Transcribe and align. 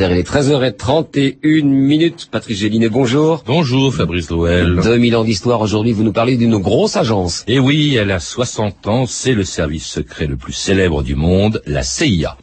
Il 0.00 0.04
est 0.04 0.22
13h31 0.22 1.64
minutes. 1.64 2.28
Patrick 2.30 2.56
Gélinet, 2.56 2.88
bonjour. 2.88 3.42
Bonjour 3.44 3.92
Fabrice 3.92 4.30
Louel. 4.30 4.78
2000 4.80 5.16
ans 5.16 5.24
d'histoire. 5.24 5.60
Aujourd'hui, 5.60 5.90
vous 5.90 6.04
nous 6.04 6.12
parlez 6.12 6.36
d'une 6.36 6.56
grosse 6.58 6.96
agence. 6.96 7.42
Et 7.48 7.58
oui, 7.58 7.96
elle 7.96 8.12
a 8.12 8.20
60 8.20 8.86
ans. 8.86 9.06
C'est 9.06 9.34
le 9.34 9.42
service 9.42 9.84
secret 9.84 10.28
le 10.28 10.36
plus 10.36 10.52
célèbre 10.52 11.02
du 11.02 11.16
monde, 11.16 11.60
la 11.66 11.82
CIA. 11.82 12.36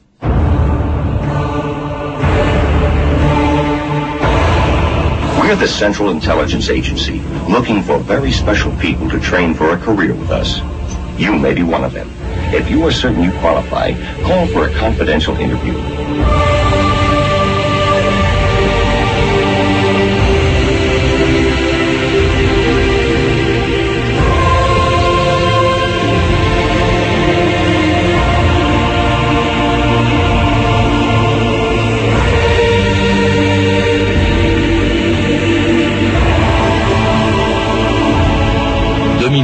We're 5.39 5.55
the 5.57 5.65
Central 5.65 6.09
Intelligence 6.09 6.69
Agency, 6.69 7.21
looking 7.47 7.81
for 7.83 7.99
very 7.99 8.33
special 8.33 8.73
people 8.81 9.07
to 9.09 9.17
train 9.17 9.53
for 9.53 9.71
a 9.71 9.77
career 9.77 10.13
with 10.13 10.29
us. 10.29 10.61
You 11.17 11.31
may 11.39 11.53
be 11.53 11.63
one 11.63 11.85
of 11.85 11.93
them. 11.93 12.09
If 12.51 12.69
you 12.69 12.85
are 12.85 12.91
certain 12.91 13.23
you 13.23 13.31
qualify, 13.39 13.93
call 14.25 14.45
for 14.47 14.65
a 14.65 14.73
confidential 14.77 15.37
interview. 15.37 15.75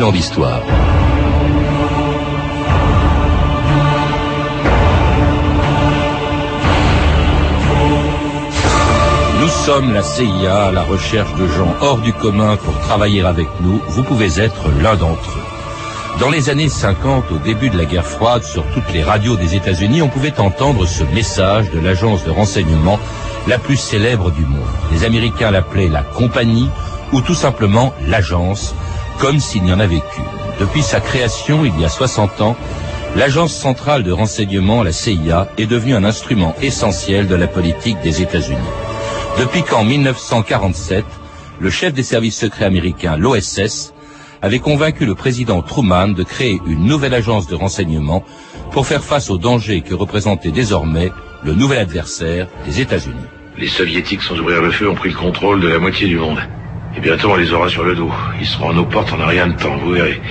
2000 0.01 0.03
ans 0.03 0.11
d'histoire. 0.11 0.61
Nous 9.39 9.47
sommes 9.47 9.93
la 9.93 10.01
CIA 10.01 10.65
à 10.65 10.71
la 10.71 10.83
recherche 10.83 11.33
de 11.35 11.47
gens 11.47 11.73
hors 11.81 11.99
du 11.99 12.13
commun 12.13 12.57
pour 12.57 12.77
travailler 12.79 13.21
avec 13.21 13.47
nous. 13.61 13.79
Vous 13.89 14.03
pouvez 14.03 14.39
être 14.39 14.69
l'un 14.81 14.95
d'entre 14.95 15.37
eux. 15.37 16.19
Dans 16.19 16.29
les 16.29 16.49
années 16.49 16.69
50, 16.69 17.31
au 17.31 17.37
début 17.37 17.69
de 17.69 17.77
la 17.77 17.85
guerre 17.85 18.05
froide, 18.05 18.43
sur 18.43 18.63
toutes 18.73 18.91
les 18.93 19.03
radios 19.03 19.35
des 19.35 19.55
États-Unis, 19.55 20.01
on 20.01 20.09
pouvait 20.09 20.39
entendre 20.39 20.85
ce 20.87 21.03
message 21.03 21.69
de 21.69 21.79
l'agence 21.79 22.23
de 22.23 22.31
renseignement 22.31 22.99
la 23.47 23.59
plus 23.59 23.77
célèbre 23.77 24.31
du 24.31 24.45
monde. 24.45 24.61
Les 24.91 25.03
Américains 25.03 25.51
l'appelaient 25.51 25.89
la 25.89 26.03
compagnie 26.03 26.69
ou 27.13 27.21
tout 27.21 27.35
simplement 27.35 27.93
l'agence, 28.07 28.73
comme 29.21 29.39
s'il 29.39 29.63
n'y 29.63 29.71
en 29.71 29.79
avait 29.79 30.01
qu'une. 30.13 30.23
Depuis 30.59 30.81
sa 30.81 30.99
création 30.99 31.63
il 31.63 31.79
y 31.79 31.85
a 31.85 31.89
60 31.89 32.41
ans, 32.41 32.57
l'agence 33.15 33.53
centrale 33.53 34.03
de 34.03 34.11
renseignement, 34.11 34.81
la 34.81 34.91
CIA, 34.91 35.47
est 35.59 35.67
devenue 35.67 35.93
un 35.93 36.03
instrument 36.03 36.55
essentiel 36.61 37.27
de 37.27 37.35
la 37.35 37.47
politique 37.47 38.01
des 38.01 38.23
États-Unis. 38.23 38.57
Depuis 39.37 39.61
qu'en 39.61 39.83
1947, 39.83 41.05
le 41.59 41.69
chef 41.69 41.93
des 41.93 42.03
services 42.03 42.37
secrets 42.37 42.65
américains, 42.65 43.15
l'OSS, 43.15 43.93
avait 44.41 44.59
convaincu 44.59 45.05
le 45.05 45.13
président 45.13 45.61
Truman 45.61 46.07
de 46.07 46.23
créer 46.23 46.59
une 46.65 46.85
nouvelle 46.85 47.13
agence 47.13 47.47
de 47.47 47.53
renseignement 47.53 48.23
pour 48.71 48.87
faire 48.87 49.03
face 49.03 49.29
aux 49.29 49.37
dangers 49.37 49.81
que 49.81 49.93
représentait 49.93 50.49
désormais 50.49 51.11
le 51.43 51.53
nouvel 51.53 51.77
adversaire 51.77 52.47
des 52.65 52.81
États-Unis. 52.81 53.27
Les 53.55 53.67
soviétiques 53.67 54.23
sans 54.23 54.39
ouvrir 54.39 54.63
le 54.63 54.71
feu 54.71 54.89
ont 54.89 54.95
pris 54.95 55.09
le 55.09 55.15
contrôle 55.15 55.61
de 55.61 55.67
la 55.67 55.77
moitié 55.77 56.07
du 56.07 56.17
monde. 56.17 56.39
Et 56.95 56.99
bientôt 56.99 57.31
on 57.31 57.35
les 57.35 57.53
aura 57.53 57.69
sur 57.69 57.83
le 57.83 57.95
dos. 57.95 58.11
Ils 58.39 58.45
seront 58.45 58.71
à 58.71 58.73
nos 58.73 58.85
portes 58.85 59.13
en 59.13 59.19
un 59.21 59.25
rien 59.25 59.47
de 59.47 59.53
temps, 59.53 59.77
vous 59.77 59.91
verrez. 59.91 60.21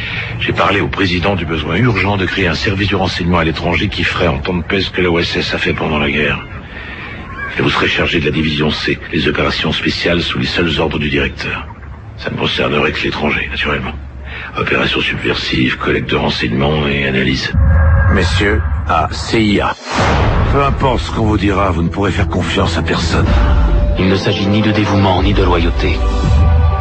J'ai 0.41 0.53
parlé 0.53 0.80
au 0.80 0.89
président 0.89 1.34
du 1.34 1.47
besoin 1.47 1.77
urgent 1.77 2.17
de 2.17 2.27
créer 2.27 2.48
un 2.48 2.55
service 2.55 2.89
de 2.89 2.97
renseignement 2.97 3.39
à 3.39 3.44
l'étranger 3.44 3.89
qui 3.89 4.05
ferait 4.05 4.28
en 4.28 4.39
temps 4.39 4.55
de 4.55 4.62
paix 4.62 4.80
ce 4.80 4.91
que 4.91 5.00
l'OSS 5.00 5.55
a 5.55 5.58
fait 5.58 5.72
pendant 5.72 5.98
la 5.98 6.11
guerre. 6.11 6.44
Et 7.58 7.62
vous 7.62 7.70
serez 7.70 7.89
chargé 7.89 8.20
de 8.20 8.27
la 8.27 8.30
division 8.30 8.70
C, 8.70 8.98
les 9.12 9.27
opérations 9.27 9.72
spéciales 9.72 10.22
sous 10.22 10.39
les 10.39 10.47
seuls 10.47 10.80
ordres 10.80 10.98
du 10.98 11.11
directeur. 11.11 11.67
Ça 12.17 12.30
ne 12.30 12.36
concernerait 12.36 12.92
que 12.92 13.02
l'étranger, 13.02 13.48
naturellement. 13.50 13.92
Opérations 14.56 15.00
subversives, 15.00 15.77
collecte 15.78 16.11
de 16.11 16.17
renseignements 16.17 16.86
et 16.86 17.06
analyse. 17.06 17.52
Messieurs, 18.12 18.61
à 18.89 19.08
CIA. 19.12 19.74
Peu 20.52 20.62
importe 20.62 21.01
ce 21.01 21.11
qu'on 21.12 21.27
vous 21.27 21.39
dira, 21.39 21.70
vous 21.70 21.83
ne 21.83 21.89
pourrez 21.89 22.11
faire 22.11 22.29
confiance 22.29 22.77
à 22.77 22.83
personne. 22.83 23.27
Il 23.98 24.08
ne 24.08 24.17
s'agit 24.17 24.46
ni 24.46 24.62
de 24.62 24.70
dévouement 24.70 25.23
ni 25.23 25.33
de 25.33 25.42
loyauté, 25.42 25.98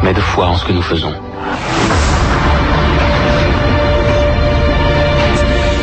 mais 0.02 0.14
de 0.14 0.20
foi 0.20 0.46
en 0.46 0.56
ce 0.56 0.64
que 0.64 0.72
nous 0.72 0.82
faisons. 0.82 1.14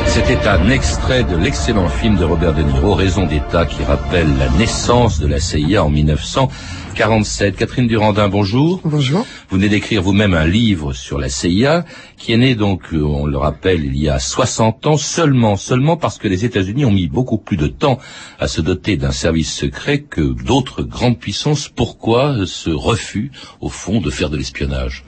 C'était 0.07 0.47
un 0.47 0.69
extrait 0.69 1.23
de 1.23 1.37
l'excellent 1.37 1.89
film 1.89 2.17
de 2.17 2.25
Robert 2.25 2.53
De 2.53 2.63
Niro, 2.63 2.95
Raison 2.95 3.25
d'État, 3.25 3.65
qui 3.65 3.83
rappelle 3.83 4.27
la 4.37 4.49
naissance 4.57 5.19
de 5.19 5.27
la 5.27 5.39
CIA 5.39 5.83
en 5.83 5.89
1947. 6.97 7.55
Catherine 7.55 7.87
Durandin, 7.87 8.27
bonjour. 8.27 8.81
Bonjour. 8.83 9.23
Vous 9.49 9.57
venez 9.57 9.69
d'écrire 9.69 10.01
vous-même 10.01 10.33
un 10.33 10.47
livre 10.47 10.93
sur 10.93 11.19
la 11.19 11.29
CIA, 11.29 11.85
qui 12.17 12.33
est 12.33 12.37
né 12.37 12.55
donc, 12.55 12.91
euh, 12.91 13.03
on 13.03 13.27
le 13.27 13.37
rappelle, 13.37 13.85
il 13.85 13.95
y 13.95 14.09
a 14.09 14.17
60 14.17 14.87
ans 14.87 14.97
seulement, 14.97 15.57
seulement 15.57 15.95
parce 15.95 16.17
que 16.17 16.27
les 16.27 16.43
États-Unis 16.43 16.85
ont 16.85 16.91
mis 16.91 17.07
beaucoup 17.07 17.37
plus 17.37 17.55
de 17.55 17.67
temps 17.67 17.99
à 18.39 18.47
se 18.47 18.61
doter 18.61 18.97
d'un 18.97 19.11
service 19.11 19.53
secret 19.53 19.99
que 19.99 20.21
d'autres 20.21 20.81
grandes 20.81 21.19
puissances. 21.19 21.69
Pourquoi 21.69 22.35
ce 22.47 22.71
refus, 22.71 23.31
au 23.61 23.69
fond, 23.69 24.01
de 24.01 24.09
faire 24.09 24.31
de 24.31 24.37
l'espionnage? 24.37 25.05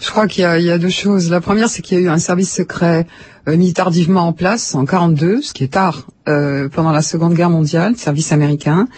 Je 0.00 0.10
crois 0.10 0.26
qu'il 0.26 0.42
y, 0.42 0.64
y 0.64 0.70
a 0.70 0.78
deux 0.78 0.90
choses. 0.90 1.30
La 1.30 1.40
première, 1.40 1.68
c'est 1.68 1.82
qu'il 1.82 1.98
y 1.98 2.00
a 2.00 2.04
eu 2.04 2.08
un 2.08 2.18
service 2.18 2.52
secret 2.52 3.06
euh, 3.46 3.56
mis 3.56 3.72
tardivement 3.72 4.26
en 4.26 4.32
place 4.32 4.74
en 4.74 4.84
42, 4.86 5.40
ce 5.42 5.52
qui 5.52 5.62
est 5.62 5.72
tard 5.74 6.08
euh, 6.28 6.68
pendant 6.68 6.90
la 6.90 7.02
Seconde 7.02 7.34
Guerre 7.34 7.50
mondiale, 7.50 7.96
service 7.96 8.32
américain. 8.32 8.88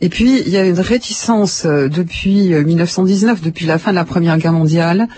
Et 0.00 0.08
puis, 0.08 0.40
il 0.40 0.48
y 0.48 0.56
a 0.56 0.64
une 0.64 0.78
réticence 0.78 1.64
euh, 1.64 1.88
depuis 1.88 2.54
euh, 2.54 2.62
1919, 2.64 3.40
depuis 3.40 3.66
la 3.66 3.78
fin 3.78 3.90
de 3.90 3.96
la 3.96 4.04
Première 4.04 4.38
Guerre 4.38 4.52
mondiale, 4.52 5.08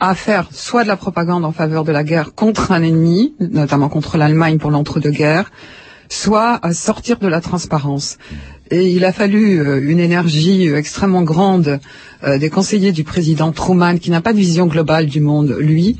à 0.00 0.14
faire 0.14 0.48
soit 0.52 0.82
de 0.82 0.88
la 0.88 0.96
propagande 0.96 1.44
en 1.44 1.52
faveur 1.52 1.84
de 1.84 1.92
la 1.92 2.02
guerre 2.02 2.34
contre 2.34 2.72
un 2.72 2.82
ennemi, 2.82 3.34
notamment 3.38 3.88
contre 3.88 4.18
l'Allemagne 4.18 4.58
pour 4.58 4.70
l'entre-deux-guerres, 4.70 5.50
soit 6.08 6.58
à 6.62 6.74
sortir 6.74 7.18
de 7.18 7.28
la 7.28 7.40
transparence. 7.40 8.18
Et 8.70 8.90
il 8.90 9.04
a 9.04 9.12
fallu 9.12 9.60
euh, 9.60 9.80
une 9.82 10.00
énergie 10.00 10.68
euh, 10.68 10.76
extrêmement 10.76 11.22
grande 11.22 11.80
euh, 12.24 12.38
des 12.38 12.50
conseillers 12.50 12.92
du 12.92 13.04
président 13.04 13.52
Truman, 13.52 13.98
qui 13.98 14.10
n'a 14.10 14.20
pas 14.20 14.32
de 14.32 14.38
vision 14.38 14.66
globale 14.66 15.06
du 15.06 15.20
monde, 15.20 15.56
lui, 15.58 15.98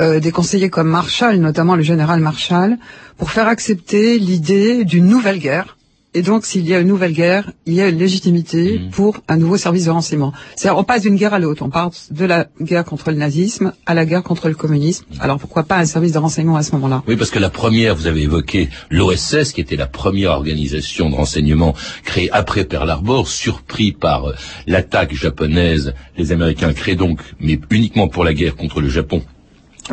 euh, 0.00 0.18
des 0.18 0.32
conseillers 0.32 0.70
comme 0.70 0.88
Marshall, 0.88 1.36
notamment 1.36 1.76
le 1.76 1.82
général 1.82 2.20
Marshall, 2.20 2.78
pour 3.18 3.30
faire 3.30 3.48
accepter 3.48 4.18
l'idée 4.18 4.84
d'une 4.84 5.06
nouvelle 5.06 5.38
guerre. 5.38 5.76
Et 6.14 6.20
donc, 6.20 6.44
s'il 6.44 6.68
y 6.68 6.74
a 6.74 6.80
une 6.80 6.88
nouvelle 6.88 7.14
guerre, 7.14 7.52
il 7.64 7.72
y 7.72 7.80
a 7.80 7.88
une 7.88 7.98
légitimité 7.98 8.80
pour 8.90 9.16
un 9.28 9.38
nouveau 9.38 9.56
service 9.56 9.86
de 9.86 9.90
renseignement. 9.90 10.34
C'est-à-dire, 10.56 10.78
on 10.78 10.84
passe 10.84 11.02
d'une 11.02 11.16
guerre 11.16 11.32
à 11.32 11.38
l'autre. 11.38 11.62
On 11.62 11.70
passe 11.70 12.12
de 12.12 12.26
la 12.26 12.48
guerre 12.60 12.84
contre 12.84 13.10
le 13.10 13.16
nazisme 13.16 13.72
à 13.86 13.94
la 13.94 14.04
guerre 14.04 14.22
contre 14.22 14.48
le 14.48 14.54
communisme. 14.54 15.06
Alors, 15.20 15.38
pourquoi 15.38 15.62
pas 15.62 15.78
un 15.78 15.86
service 15.86 16.12
de 16.12 16.18
renseignement 16.18 16.56
à 16.56 16.62
ce 16.62 16.72
moment-là? 16.72 17.02
Oui, 17.08 17.16
parce 17.16 17.30
que 17.30 17.38
la 17.38 17.48
première, 17.48 17.94
vous 17.94 18.06
avez 18.06 18.22
évoqué 18.22 18.68
l'OSS, 18.90 19.52
qui 19.52 19.62
était 19.62 19.76
la 19.76 19.86
première 19.86 20.32
organisation 20.32 21.08
de 21.08 21.14
renseignement 21.14 21.74
créée 22.04 22.30
après 22.30 22.64
Pearl 22.64 22.90
Harbor, 22.90 23.26
surpris 23.26 23.92
par 23.92 24.26
euh, 24.26 24.34
l'attaque 24.66 25.14
japonaise. 25.14 25.94
Les 26.18 26.30
Américains 26.30 26.74
créent 26.74 26.94
donc, 26.94 27.20
mais 27.40 27.58
uniquement 27.70 28.08
pour 28.08 28.24
la 28.24 28.34
guerre 28.34 28.56
contre 28.56 28.82
le 28.82 28.90
Japon. 28.90 29.22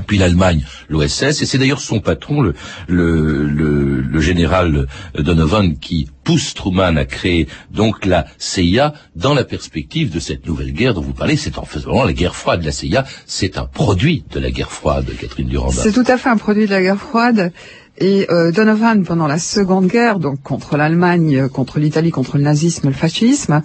Puis 0.05 0.17
l'Allemagne, 0.17 0.63
l'OSS, 0.87 1.41
et 1.41 1.45
c'est 1.45 1.57
d'ailleurs 1.57 1.81
son 1.81 1.99
patron, 1.99 2.41
le, 2.41 2.53
le, 2.87 3.45
le, 3.45 4.01
le 4.01 4.21
général 4.21 4.85
Donovan, 5.17 5.77
qui 5.79 6.07
pousse 6.23 6.53
Truman 6.53 6.95
à 6.95 7.05
créer 7.05 7.47
donc 7.71 8.05
la 8.05 8.25
CIA 8.37 8.93
dans 9.15 9.33
la 9.33 9.43
perspective 9.43 10.11
de 10.11 10.19
cette 10.19 10.45
nouvelle 10.45 10.73
guerre 10.73 10.93
dont 10.93 11.01
vous 11.01 11.13
parlez. 11.13 11.35
C'est 11.37 11.57
en 11.57 11.65
faisant 11.65 12.03
la 12.03 12.13
guerre 12.13 12.35
froide. 12.35 12.63
La 12.63 12.71
CIA, 12.71 13.03
c'est 13.25 13.57
un 13.57 13.65
produit 13.65 14.23
de 14.31 14.39
la 14.39 14.51
guerre 14.51 14.71
froide, 14.71 15.07
Catherine 15.19 15.47
Durandin. 15.47 15.81
C'est 15.81 15.91
tout 15.91 16.05
à 16.07 16.17
fait 16.17 16.29
un 16.29 16.37
produit 16.37 16.67
de 16.67 16.71
la 16.71 16.81
guerre 16.81 16.99
froide. 16.99 17.51
Et 17.97 18.27
euh, 18.29 18.51
Donovan, 18.51 19.03
pendant 19.03 19.27
la 19.27 19.39
Seconde 19.39 19.87
Guerre, 19.87 20.19
donc 20.19 20.41
contre 20.41 20.77
l'Allemagne, 20.77 21.35
euh, 21.35 21.49
contre 21.49 21.79
l'Italie, 21.79 22.11
contre 22.11 22.37
le 22.37 22.43
nazisme, 22.43 22.87
le 22.87 22.93
fascisme, 22.93 23.61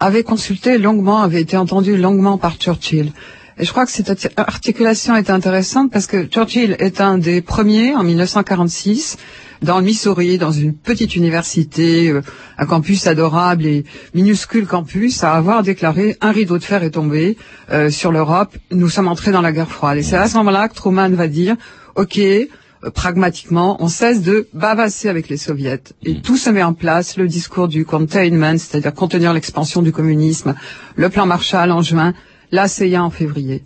avait 0.00 0.24
consulté 0.24 0.78
longuement, 0.78 1.22
avait 1.22 1.42
été 1.42 1.56
entendu 1.56 1.96
longuement 1.96 2.36
par 2.38 2.56
Churchill. 2.56 3.12
Et 3.58 3.64
je 3.64 3.70
crois 3.70 3.86
que 3.86 3.92
cette 3.92 4.10
arti- 4.10 4.28
articulation 4.36 5.16
est 5.16 5.30
intéressante 5.30 5.90
parce 5.90 6.06
que 6.06 6.24
Churchill 6.26 6.76
est 6.78 7.00
un 7.00 7.16
des 7.16 7.40
premiers, 7.40 7.94
en 7.94 8.02
1946, 8.02 9.16
dans 9.62 9.78
le 9.78 9.84
Missouri, 9.84 10.36
dans 10.36 10.52
une 10.52 10.74
petite 10.74 11.16
université, 11.16 12.08
euh, 12.10 12.20
un 12.58 12.66
campus 12.66 13.06
adorable 13.06 13.64
et 13.64 13.84
minuscule 14.14 14.66
campus, 14.66 15.24
à 15.24 15.32
avoir 15.32 15.62
déclaré 15.62 16.16
un 16.20 16.32
rideau 16.32 16.58
de 16.58 16.64
fer 16.64 16.82
est 16.82 16.90
tombé 16.90 17.38
euh, 17.72 17.88
sur 17.88 18.12
l'Europe, 18.12 18.54
nous 18.70 18.90
sommes 18.90 19.08
entrés 19.08 19.32
dans 19.32 19.40
la 19.40 19.52
guerre 19.52 19.70
froide. 19.70 19.96
Et 19.98 20.02
c'est 20.02 20.16
à 20.16 20.28
ce 20.28 20.36
moment-là 20.36 20.68
que 20.68 20.74
Truman 20.74 21.08
va 21.14 21.26
dire, 21.26 21.56
OK, 21.94 22.18
euh, 22.18 22.46
pragmatiquement, 22.94 23.78
on 23.80 23.88
cesse 23.88 24.20
de 24.20 24.48
bavasser 24.52 25.08
avec 25.08 25.30
les 25.30 25.38
soviets. 25.38 25.80
Et 26.04 26.20
tout 26.20 26.36
se 26.36 26.50
met 26.50 26.62
en 26.62 26.74
place, 26.74 27.16
le 27.16 27.26
discours 27.26 27.68
du 27.68 27.86
containment, 27.86 28.58
c'est-à-dire 28.58 28.92
contenir 28.92 29.32
l'expansion 29.32 29.80
du 29.80 29.92
communisme, 29.92 30.54
le 30.96 31.08
plan 31.08 31.24
Marshall 31.24 31.72
en 31.72 31.80
juin, 31.80 32.12
la 32.50 32.68
CIA 32.68 33.02
en 33.02 33.10
février 33.10 33.62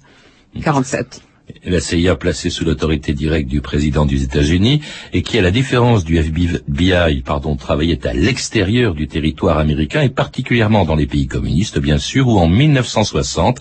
47. 0.62 1.22
la 1.64 1.80
CIA 1.80 2.16
placée 2.16 2.50
sous 2.50 2.64
l'autorité 2.64 3.12
directe 3.12 3.48
du 3.48 3.60
président 3.60 4.06
des 4.06 4.22
États-Unis 4.22 4.82
et 5.12 5.22
qui, 5.22 5.38
à 5.38 5.42
la 5.42 5.50
différence 5.50 6.04
du 6.04 6.16
FBI, 6.16 7.22
pardon, 7.24 7.56
travaillait 7.56 8.06
à 8.06 8.12
l'extérieur 8.12 8.94
du 8.94 9.06
territoire 9.06 9.58
américain 9.58 10.02
et 10.02 10.08
particulièrement 10.08 10.84
dans 10.84 10.94
les 10.94 11.06
pays 11.06 11.26
communistes, 11.26 11.78
bien 11.78 11.98
sûr, 11.98 12.28
où 12.28 12.38
en 12.38 12.48
1960, 12.48 13.60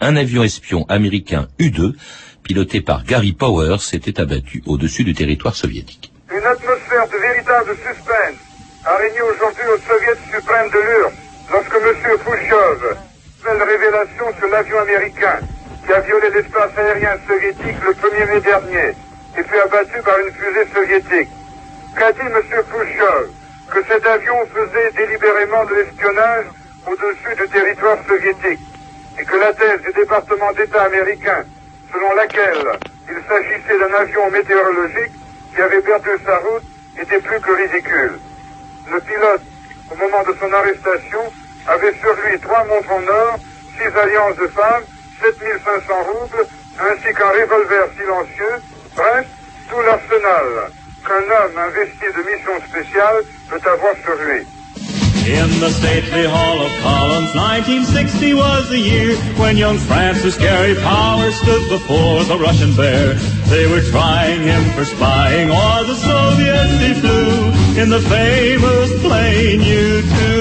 un 0.00 0.16
avion 0.16 0.42
espion 0.42 0.84
américain 0.88 1.48
U-2, 1.58 1.94
piloté 2.42 2.80
par 2.80 3.04
Gary 3.04 3.32
Powers, 3.32 3.80
s'était 3.80 4.20
abattu 4.20 4.62
au-dessus 4.66 5.04
du 5.04 5.14
territoire 5.14 5.56
soviétique. 5.56 6.12
Une 6.30 6.44
atmosphère 6.44 7.06
de 7.08 7.20
véritable 7.20 7.70
suspense 7.76 8.38
a 8.84 8.96
régné 8.96 9.20
aujourd'hui 9.22 9.64
au 9.74 9.78
Soviet 9.78 10.18
suprême 10.32 10.70
de 10.70 10.78
l'URSS 10.78 11.14
lorsque 11.50 11.74
M. 11.74 12.18
Khrushchev 12.24 13.07
révélation 13.56 14.26
sur 14.38 14.48
l'avion 14.48 14.78
américain 14.80 15.38
qui 15.84 15.92
a 15.92 16.00
violé 16.00 16.28
l'espace 16.34 16.76
aérien 16.76 17.16
soviétique 17.26 17.76
le 17.84 17.92
1er 17.92 18.26
mai 18.26 18.40
dernier 18.40 18.94
et 19.38 19.42
fut 19.42 19.58
abattu 19.58 20.02
par 20.02 20.18
une 20.18 20.32
fusée 20.34 20.66
soviétique. 20.74 21.30
Qu'a 21.96 22.12
dit 22.12 22.20
M. 22.20 22.42
Khrushchev 22.70 23.30
Que 23.70 23.80
cet 23.88 24.06
avion 24.06 24.36
faisait 24.54 24.90
délibérément 24.96 25.64
de 25.64 25.74
l'espionnage 25.76 26.44
au-dessus 26.86 27.34
du 27.36 27.48
territoire 27.48 27.98
soviétique 28.06 28.60
et 29.18 29.24
que 29.24 29.36
la 29.36 29.52
thèse 29.54 29.80
du 29.80 29.92
département 29.92 30.52
d'État 30.52 30.82
américain, 30.82 31.44
selon 31.92 32.14
laquelle 32.14 32.78
il 33.08 33.18
s'agissait 33.26 33.78
d'un 33.78 33.94
avion 33.98 34.30
météorologique 34.30 35.12
qui 35.54 35.62
avait 35.62 35.80
perdu 35.80 36.10
sa 36.24 36.36
route, 36.38 36.62
était 37.00 37.20
plus 37.20 37.40
que 37.40 37.52
ridicule? 37.52 38.18
Le 38.92 39.00
pilote, 39.00 39.42
au 39.90 39.96
moment 39.96 40.22
de 40.22 40.34
son 40.38 40.52
arrestation, 40.52 41.32
avait 41.68 41.94
sur 42.00 42.14
lui 42.24 42.38
trois 42.40 42.64
montres 42.64 42.90
en 42.90 43.04
or, 43.06 43.38
six 43.76 43.92
alliances 43.96 44.36
de 44.36 44.48
femmes 44.48 44.84
7500 45.20 45.94
roubles, 46.12 46.46
ainsi 46.78 47.14
qu'un 47.14 47.32
revolver 47.34 47.84
silencieux, 47.96 48.56
bref, 48.96 49.26
tout 49.68 49.82
l'arsenal 49.82 50.70
qu'un 51.04 51.26
homme 51.26 51.58
investi 51.58 52.06
de 52.16 52.22
mission 52.30 52.56
spéciale 52.68 53.22
peut 53.48 53.62
avoir 53.68 53.94
sur 54.04 54.16
lui. 54.24 54.46
In 55.28 55.60
the 55.60 55.68
stately 55.68 56.24
hall 56.24 56.62
of 56.62 56.72
columns, 56.80 57.34
1960 57.34 58.32
was 58.32 58.70
the 58.70 58.78
year 58.78 59.14
when 59.36 59.58
young 59.58 59.76
Francis 59.76 60.38
Gary 60.38 60.74
Powers 60.76 61.34
stood 61.36 61.68
before 61.68 62.24
the 62.24 62.38
Russian 62.38 62.74
bear. 62.74 63.12
They 63.52 63.66
were 63.66 63.82
trying 63.90 64.42
him 64.42 64.64
for 64.72 64.86
spying, 64.86 65.50
or 65.50 65.84
the 65.84 65.96
Soviets 65.96 66.80
he 66.80 66.94
flew 66.94 67.52
in 67.76 67.90
the 67.90 68.00
famous 68.00 68.88
plane 69.04 69.60
U-2. 69.60 70.37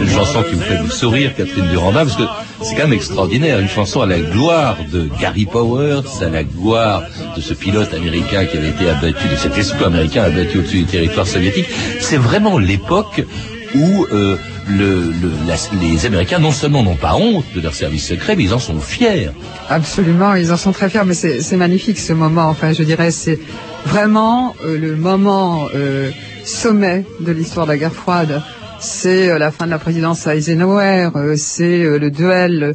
Une 0.00 0.08
chanson 0.08 0.42
qui 0.42 0.56
me 0.56 0.60
fait 0.60 0.92
sourire, 0.92 1.34
Catherine 1.36 1.68
Duranda, 1.68 2.04
parce 2.04 2.16
que 2.16 2.22
c'est 2.62 2.74
quand 2.74 2.84
même 2.84 2.92
extraordinaire. 2.92 3.58
Une 3.58 3.68
chanson 3.68 4.02
à 4.02 4.06
la 4.06 4.18
gloire 4.18 4.76
de 4.90 5.08
Gary 5.20 5.46
Powers, 5.46 6.02
à 6.20 6.28
la 6.28 6.44
gloire 6.44 7.02
de 7.36 7.40
ce 7.40 7.54
pilote 7.54 7.92
américain 7.94 8.44
qui 8.44 8.56
avait 8.56 8.70
été 8.70 8.88
abattu, 8.88 9.28
de 9.28 9.36
cet 9.36 9.56
espoir 9.58 9.88
américain 9.88 10.24
abattu 10.24 10.58
au-dessus 10.58 10.78
du 10.78 10.84
territoire 10.84 11.26
soviétique. 11.26 11.66
C'est 12.00 12.16
vraiment 12.16 12.58
l'époque 12.58 13.22
où 13.74 14.06
euh, 14.12 14.36
les 14.68 16.06
Américains 16.06 16.38
non 16.38 16.52
seulement 16.52 16.82
n'ont 16.82 16.96
pas 16.96 17.14
honte 17.14 17.44
de 17.54 17.60
leur 17.60 17.74
service 17.74 18.06
secret, 18.06 18.36
mais 18.36 18.44
ils 18.44 18.54
en 18.54 18.58
sont 18.58 18.78
fiers. 18.80 19.30
Absolument, 19.68 20.34
ils 20.34 20.52
en 20.52 20.56
sont 20.56 20.72
très 20.72 20.88
fiers, 20.88 21.04
mais 21.04 21.14
c'est 21.14 21.56
magnifique 21.56 21.98
ce 21.98 22.12
moment. 22.12 22.48
Enfin, 22.48 22.72
je 22.72 22.82
dirais, 22.82 23.10
c'est 23.10 23.38
vraiment 23.86 24.54
euh, 24.64 24.78
le 24.78 24.96
moment 24.96 25.66
euh, 25.74 26.10
sommet 26.44 27.04
de 27.20 27.32
l'histoire 27.32 27.66
de 27.66 27.72
la 27.72 27.78
guerre 27.78 27.92
froide. 27.92 28.42
C'est 28.84 29.30
euh, 29.30 29.38
la 29.38 29.52
fin 29.52 29.66
de 29.66 29.70
la 29.70 29.78
présidence 29.78 30.26
Eisenhower, 30.26 31.10
euh, 31.14 31.36
c'est 31.36 31.84
euh, 31.84 31.98
le 31.98 32.10
duel 32.10 32.74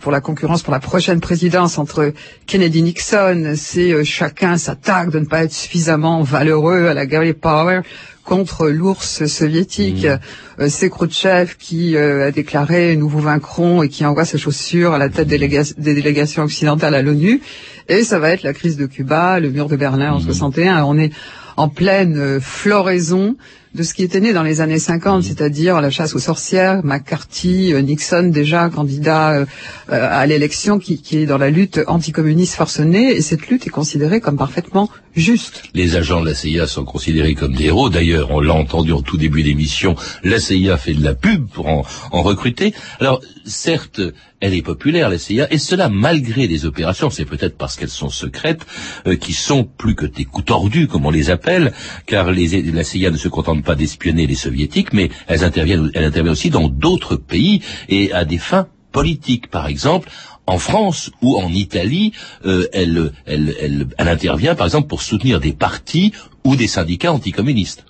pour 0.00 0.10
la 0.12 0.20
concurrence 0.20 0.62
pour 0.62 0.72
la 0.72 0.80
prochaine 0.80 1.20
présidence 1.20 1.76
entre 1.76 2.14
Kennedy 2.46 2.78
et 2.78 2.82
Nixon, 2.82 3.54
c'est 3.56 4.04
chacun 4.04 4.56
s'attaque 4.56 5.10
de 5.10 5.18
ne 5.18 5.24
pas 5.24 5.42
être 5.42 5.52
suffisamment 5.52 6.22
valeureux 6.22 6.86
à 6.86 6.94
la 6.94 7.06
Gary 7.06 7.32
Power 7.32 7.80
contre 8.24 8.68
l'ours 8.68 9.26
soviétique. 9.26 10.06
Mmh. 10.06 10.68
c'est 10.68 10.88
Khrouchtchev 10.88 11.56
qui 11.58 11.96
a 11.98 12.30
déclaré 12.30 12.94
nous 12.94 13.08
vous 13.08 13.18
vaincrons 13.20 13.82
et 13.82 13.88
qui 13.88 14.06
envoie 14.06 14.24
ses 14.24 14.38
chaussures 14.38 14.94
à 14.94 14.98
la 14.98 15.08
tête 15.08 15.26
des, 15.26 15.38
des 15.38 15.94
délégations 15.94 16.44
occidentales 16.44 16.94
à 16.94 17.02
l'ONU. 17.02 17.40
Et 17.88 18.04
ça 18.04 18.20
va 18.20 18.30
être 18.30 18.44
la 18.44 18.52
crise 18.52 18.76
de 18.76 18.86
Cuba, 18.86 19.40
le 19.40 19.50
mur 19.50 19.66
de 19.66 19.74
Berlin 19.74 20.12
en 20.12 20.20
mmh. 20.20 20.24
61. 20.24 20.84
On 20.84 20.96
est 20.96 21.10
en 21.56 21.68
pleine 21.68 22.40
floraison 22.40 23.36
de 23.74 23.82
ce 23.82 23.94
qui 23.94 24.02
était 24.02 24.20
né 24.20 24.32
dans 24.32 24.42
les 24.42 24.60
années 24.60 24.78
50, 24.78 25.22
c'est-à-dire 25.22 25.80
la 25.80 25.90
chasse 25.90 26.14
aux 26.14 26.18
sorcières, 26.18 26.84
McCarthy, 26.84 27.72
Nixon 27.82 28.24
déjà 28.24 28.68
candidat 28.68 29.32
euh, 29.32 29.46
à 29.88 30.26
l'élection 30.26 30.78
qui, 30.78 31.00
qui, 31.00 31.18
est 31.18 31.26
dans 31.26 31.38
la 31.38 31.50
lutte 31.50 31.80
anticommuniste 31.86 32.54
forcenée, 32.54 33.12
et 33.12 33.22
cette 33.22 33.48
lutte 33.48 33.66
est 33.66 33.70
considérée 33.70 34.20
comme 34.20 34.36
parfaitement 34.36 34.90
juste. 35.14 35.62
Les 35.74 35.96
agents 35.96 36.20
de 36.20 36.26
la 36.26 36.34
CIA 36.34 36.66
sont 36.66 36.84
considérés 36.84 37.34
comme 37.34 37.54
des 37.54 37.64
héros. 37.64 37.88
D'ailleurs, 37.88 38.30
on 38.30 38.40
l'a 38.40 38.54
entendu 38.54 38.92
en 38.92 39.02
tout 39.02 39.16
début 39.16 39.42
d'émission, 39.42 39.94
la 40.22 40.38
CIA 40.38 40.76
fait 40.76 40.94
de 40.94 41.04
la 41.04 41.14
pub 41.14 41.48
pour 41.48 41.68
en, 41.68 41.84
en 42.12 42.22
recruter. 42.22 42.74
Alors, 43.00 43.20
certes, 43.44 44.00
elle 44.42 44.54
est 44.54 44.62
populaire, 44.62 45.08
la 45.08 45.18
CIA, 45.18 45.46
et 45.52 45.58
cela 45.58 45.88
malgré 45.88 46.48
les 46.48 46.66
opérations, 46.66 47.10
c'est 47.10 47.24
peut-être 47.24 47.56
parce 47.56 47.76
qu'elles 47.76 47.88
sont 47.88 48.10
secrètes, 48.10 48.66
euh, 49.06 49.14
qui 49.14 49.32
sont 49.32 49.62
plus 49.64 49.94
que 49.94 50.04
des 50.04 50.24
coups 50.24 50.46
tordus, 50.46 50.88
comme 50.88 51.06
on 51.06 51.10
les 51.10 51.30
appelle, 51.30 51.72
car 52.06 52.32
les, 52.32 52.60
la 52.62 52.82
CIA 52.82 53.10
ne 53.10 53.16
se 53.16 53.28
contente 53.28 53.61
pas 53.62 53.74
d'espionner 53.74 54.26
les 54.26 54.34
soviétiques, 54.34 54.92
mais 54.92 55.10
elle 55.26 55.44
intervient 55.44 56.32
aussi 56.32 56.50
dans 56.50 56.68
d'autres 56.68 57.16
pays 57.16 57.62
et 57.88 58.12
à 58.12 58.24
des 58.24 58.38
fins 58.38 58.68
politiques. 58.92 59.48
Par 59.48 59.66
exemple, 59.66 60.10
en 60.46 60.58
France 60.58 61.10
ou 61.22 61.36
en 61.36 61.48
Italie, 61.48 62.12
euh, 62.44 62.66
elle, 62.72 63.12
elle, 63.26 63.54
elle, 63.60 63.86
elle 63.96 64.08
intervient 64.08 64.54
par 64.54 64.66
exemple 64.66 64.88
pour 64.88 65.02
soutenir 65.02 65.40
des 65.40 65.52
partis 65.52 66.12
ou 66.44 66.56
des 66.56 66.66
syndicats 66.66 67.12
anticommunistes. 67.12 67.84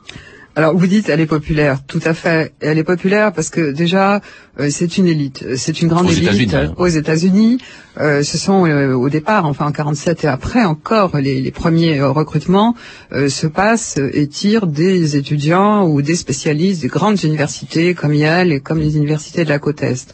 Alors 0.54 0.76
vous 0.76 0.86
dites 0.86 1.08
elle 1.08 1.20
est 1.20 1.26
populaire, 1.26 1.78
tout 1.86 2.00
à 2.04 2.12
fait. 2.12 2.52
Elle 2.60 2.78
est 2.78 2.84
populaire 2.84 3.32
parce 3.32 3.48
que 3.48 3.70
déjà 3.70 4.20
euh, 4.60 4.68
c'est 4.70 4.98
une 4.98 5.06
élite, 5.06 5.56
c'est 5.56 5.80
une 5.80 5.88
grande 5.88 6.06
aux 6.06 6.10
élite 6.10 6.42
États 6.42 6.72
aux 6.76 6.86
États-Unis. 6.86 7.58
Euh, 7.98 8.22
ce 8.22 8.36
sont 8.36 8.66
euh, 8.66 8.92
au 8.92 9.08
départ, 9.08 9.46
enfin 9.46 9.66
en 9.66 9.72
47 9.72 10.24
et 10.24 10.28
après 10.28 10.62
encore, 10.64 11.16
les, 11.16 11.40
les 11.40 11.50
premiers 11.50 12.00
euh, 12.00 12.10
recrutements 12.10 12.74
euh, 13.12 13.30
se 13.30 13.46
passent 13.46 13.98
et 14.12 14.26
tirent 14.28 14.66
des 14.66 15.16
étudiants 15.16 15.86
ou 15.86 16.02
des 16.02 16.16
spécialistes 16.16 16.82
des 16.82 16.88
grandes 16.88 17.22
universités 17.24 17.94
comme 17.94 18.12
Yale 18.12 18.52
et 18.52 18.60
comme 18.60 18.78
les 18.78 18.96
universités 18.96 19.44
de 19.44 19.48
la 19.48 19.58
côte 19.58 19.82
est. 19.82 20.12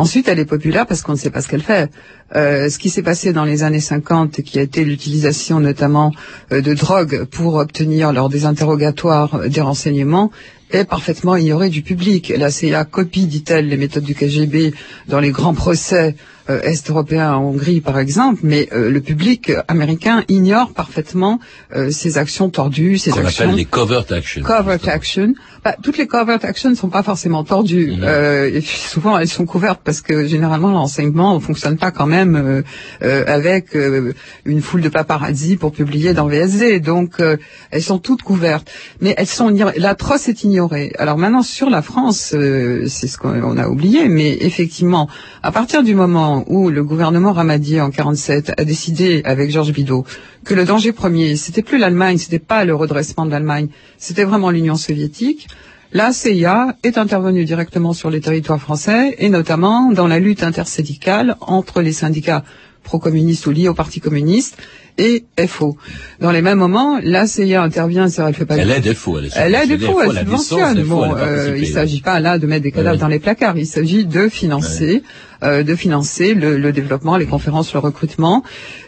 Ensuite, 0.00 0.28
elle 0.28 0.38
est 0.38 0.46
populaire 0.46 0.86
parce 0.86 1.02
qu'on 1.02 1.12
ne 1.12 1.18
sait 1.18 1.28
pas 1.28 1.42
ce 1.42 1.48
qu'elle 1.48 1.60
fait. 1.60 1.90
Euh, 2.34 2.70
ce 2.70 2.78
qui 2.78 2.88
s'est 2.88 3.02
passé 3.02 3.34
dans 3.34 3.44
les 3.44 3.64
années 3.64 3.80
50, 3.80 4.40
qui 4.40 4.58
a 4.58 4.62
été 4.62 4.82
l'utilisation 4.82 5.60
notamment 5.60 6.14
euh, 6.52 6.62
de 6.62 6.72
drogue 6.72 7.24
pour 7.24 7.56
obtenir 7.56 8.10
lors 8.10 8.30
des 8.30 8.46
interrogatoires 8.46 9.34
euh, 9.34 9.48
des 9.48 9.60
renseignements, 9.60 10.30
est 10.70 10.86
parfaitement 10.86 11.36
ignoré 11.36 11.68
du 11.68 11.82
public. 11.82 12.32
La 12.34 12.50
CIA 12.50 12.86
copie, 12.86 13.26
dit-elle, 13.26 13.68
les 13.68 13.76
méthodes 13.76 14.04
du 14.04 14.14
KGB 14.14 14.72
dans 15.06 15.20
les 15.20 15.32
grands 15.32 15.52
procès 15.52 16.16
euh, 16.50 16.60
est-européens 16.62 17.34
en 17.34 17.42
Hongrie, 17.44 17.80
par 17.80 17.98
exemple, 17.98 18.40
mais 18.42 18.68
euh, 18.72 18.90
le 18.90 19.00
public 19.00 19.52
américain 19.68 20.24
ignore 20.28 20.72
parfaitement 20.72 21.38
euh, 21.74 21.90
ces 21.90 22.18
actions 22.18 22.50
tordues, 22.50 22.98
ces 22.98 23.10
Qu'on 23.10 23.24
actions... 23.24 23.44
appelle 23.44 23.56
les 23.56 23.64
covert 23.64 24.04
actions. 24.10 24.42
Covert 24.42 24.88
action. 24.88 25.34
Bah, 25.64 25.76
toutes 25.82 25.98
les 25.98 26.06
covert 26.06 26.38
actions 26.44 26.70
ne 26.70 26.74
sont 26.74 26.88
pas 26.88 27.02
forcément 27.02 27.44
tordues. 27.44 27.92
Mhm. 27.92 28.00
Euh, 28.02 28.50
et 28.54 28.60
souvent, 28.60 29.18
elles 29.18 29.28
sont 29.28 29.46
couvertes 29.46 29.80
parce 29.84 30.00
que 30.00 30.26
généralement, 30.26 30.70
l'enseignement 30.72 31.34
ne 31.34 31.40
fonctionne 31.40 31.76
pas 31.76 31.90
quand 31.90 32.06
même 32.06 32.36
euh, 32.36 32.62
euh, 33.02 33.24
avec 33.26 33.76
euh, 33.76 34.12
une 34.44 34.62
foule 34.62 34.80
de 34.80 34.88
paparazzi 34.88 35.56
pour 35.56 35.72
publier 35.72 36.14
dans 36.14 36.26
VSD. 36.26 36.80
Donc, 36.80 37.20
euh, 37.20 37.36
elles 37.70 37.82
sont 37.82 37.98
toutes 37.98 38.22
couvertes. 38.22 38.70
Mais 39.00 39.14
elles 39.16 39.26
sont. 39.26 39.50
L'atroce 39.76 40.28
est 40.28 40.44
ignorée. 40.44 40.92
Alors 40.98 41.18
maintenant, 41.18 41.42
sur 41.42 41.70
la 41.70 41.82
France, 41.82 42.32
euh, 42.34 42.86
c'est 42.88 43.06
ce 43.06 43.18
qu'on 43.18 43.56
a 43.58 43.68
oublié, 43.68 44.08
mais 44.08 44.36
effectivement, 44.40 45.08
à 45.42 45.52
partir 45.52 45.82
du 45.82 45.94
moment 45.94 46.39
où 46.48 46.70
le 46.70 46.82
gouvernement 46.84 47.32
Ramadier 47.32 47.80
en 47.80 47.90
47 47.90 48.52
a 48.56 48.64
décidé 48.64 49.22
avec 49.24 49.50
Georges 49.50 49.72
Bidault 49.72 50.04
que 50.44 50.54
le 50.54 50.64
danger 50.64 50.92
premier, 50.92 51.36
c'était 51.36 51.62
plus 51.62 51.78
l'Allemagne, 51.78 52.18
c'était 52.18 52.38
pas 52.38 52.64
le 52.64 52.74
redressement 52.74 53.26
de 53.26 53.30
l'Allemagne, 53.30 53.68
c'était 53.98 54.24
vraiment 54.24 54.50
l'Union 54.50 54.76
soviétique. 54.76 55.48
La 55.92 56.12
CIA 56.12 56.76
est 56.84 56.98
intervenue 56.98 57.44
directement 57.44 57.92
sur 57.92 58.10
les 58.10 58.20
territoires 58.20 58.60
français 58.60 59.16
et 59.18 59.28
notamment 59.28 59.90
dans 59.90 60.06
la 60.06 60.20
lutte 60.20 60.44
intersyndicale 60.44 61.36
entre 61.40 61.82
les 61.82 61.92
syndicats 61.92 62.44
pro-communistes 62.82 63.46
ou 63.46 63.50
liés 63.50 63.68
au 63.68 63.74
Parti 63.74 64.00
communiste 64.00 64.56
et 64.98 65.24
FO. 65.46 65.76
Dans 66.20 66.30
les 66.30 66.42
mêmes 66.42 66.58
moments, 66.58 66.98
la 67.02 67.26
CIA 67.26 67.62
intervient, 67.62 68.06
vrai, 68.06 68.24
elle 68.28 68.34
fait 68.34 68.46
pas 68.46 68.56
Elle 68.56 68.70
aide 68.70 68.92
FO, 68.94 69.18
elle 69.18 69.26
est 69.26 69.30
elle 69.34 69.54
aide 69.54 69.80
FO, 69.80 70.00
elle 70.02 70.18
subventionne. 70.18 70.82
Bon, 70.84 71.14
euh, 71.16 71.56
il 71.58 71.66
s'agit 71.66 72.00
pas 72.02 72.20
là 72.20 72.38
de 72.38 72.46
mettre 72.46 72.62
des 72.62 72.72
cadavres 72.72 72.98
dans 72.98 73.08
les 73.08 73.18
placards, 73.18 73.56
il 73.56 73.66
s'agit 73.66 74.04
de 74.04 74.28
financer 74.28 75.02
euh, 75.42 75.62
de 75.62 75.74
financer 75.74 76.34
le, 76.34 76.58
le, 76.58 76.72
développement, 76.72 77.16
les 77.16 77.26
conférences, 77.26 77.72
le 77.72 77.80
recrutement. 77.80 78.42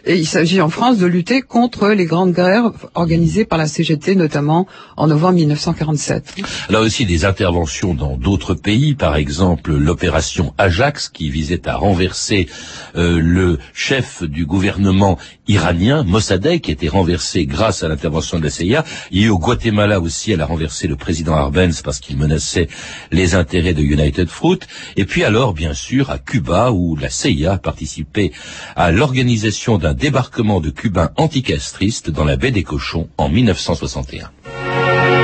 Et 0.05 0.17
il 0.17 0.27
s'agit 0.27 0.61
en 0.61 0.69
France 0.69 0.97
de 0.97 1.05
lutter 1.05 1.41
contre 1.41 1.89
les 1.89 2.05
grandes 2.05 2.33
guerres 2.33 2.71
organisées 2.93 3.45
par 3.45 3.57
la 3.57 3.67
CGT, 3.67 4.15
notamment 4.15 4.67
en 4.97 5.07
novembre 5.07 5.35
1947. 5.35 6.35
Là 6.69 6.81
aussi, 6.81 7.05
des 7.05 7.25
interventions 7.25 7.93
dans 7.93 8.17
d'autres 8.17 8.53
pays, 8.53 8.95
par 8.95 9.15
exemple 9.15 9.73
l'opération 9.73 10.53
Ajax, 10.57 11.09
qui 11.09 11.29
visait 11.29 11.67
à 11.67 11.75
renverser 11.75 12.47
euh, 12.95 13.19
le 13.19 13.57
chef 13.73 14.23
du 14.23 14.45
gouvernement 14.45 15.17
iranien, 15.47 16.03
Mossadegh, 16.03 16.61
qui 16.61 16.71
était 16.71 16.87
renversé 16.87 17.45
grâce 17.45 17.83
à 17.83 17.87
l'intervention 17.87 18.39
de 18.39 18.43
la 18.43 18.49
CIA. 18.49 18.83
Il 19.11 19.21
y 19.21 19.23
a 19.23 19.27
eu 19.27 19.29
au 19.29 19.39
Guatemala 19.39 19.99
aussi, 19.99 20.31
elle 20.31 20.41
a 20.41 20.45
renversé 20.45 20.87
le 20.87 20.95
président 20.95 21.33
Arbenz 21.33 21.81
parce 21.81 21.99
qu'il 21.99 22.17
menaçait 22.17 22.67
les 23.11 23.35
intérêts 23.35 23.73
de 23.73 23.81
United 23.81 24.27
Fruit. 24.27 24.59
Et 24.97 25.05
puis 25.05 25.23
alors, 25.23 25.53
bien 25.53 25.73
sûr, 25.73 26.09
à 26.09 26.19
Cuba, 26.19 26.42
où 26.71 26.95
la 26.95 27.09
CIA 27.09 27.53
a 27.53 27.57
participé 27.57 28.31
à 28.75 28.91
l'organisation 28.91 29.77
d'un 29.77 29.93
débarquement 29.93 30.59
de 30.59 30.69
Cubains 30.69 31.11
anticastristes 31.17 32.11
dans 32.11 32.25
la 32.25 32.35
baie 32.35 32.51
des 32.51 32.63
Cochons 32.63 33.07
en 33.17 33.29
1961. 33.29 34.31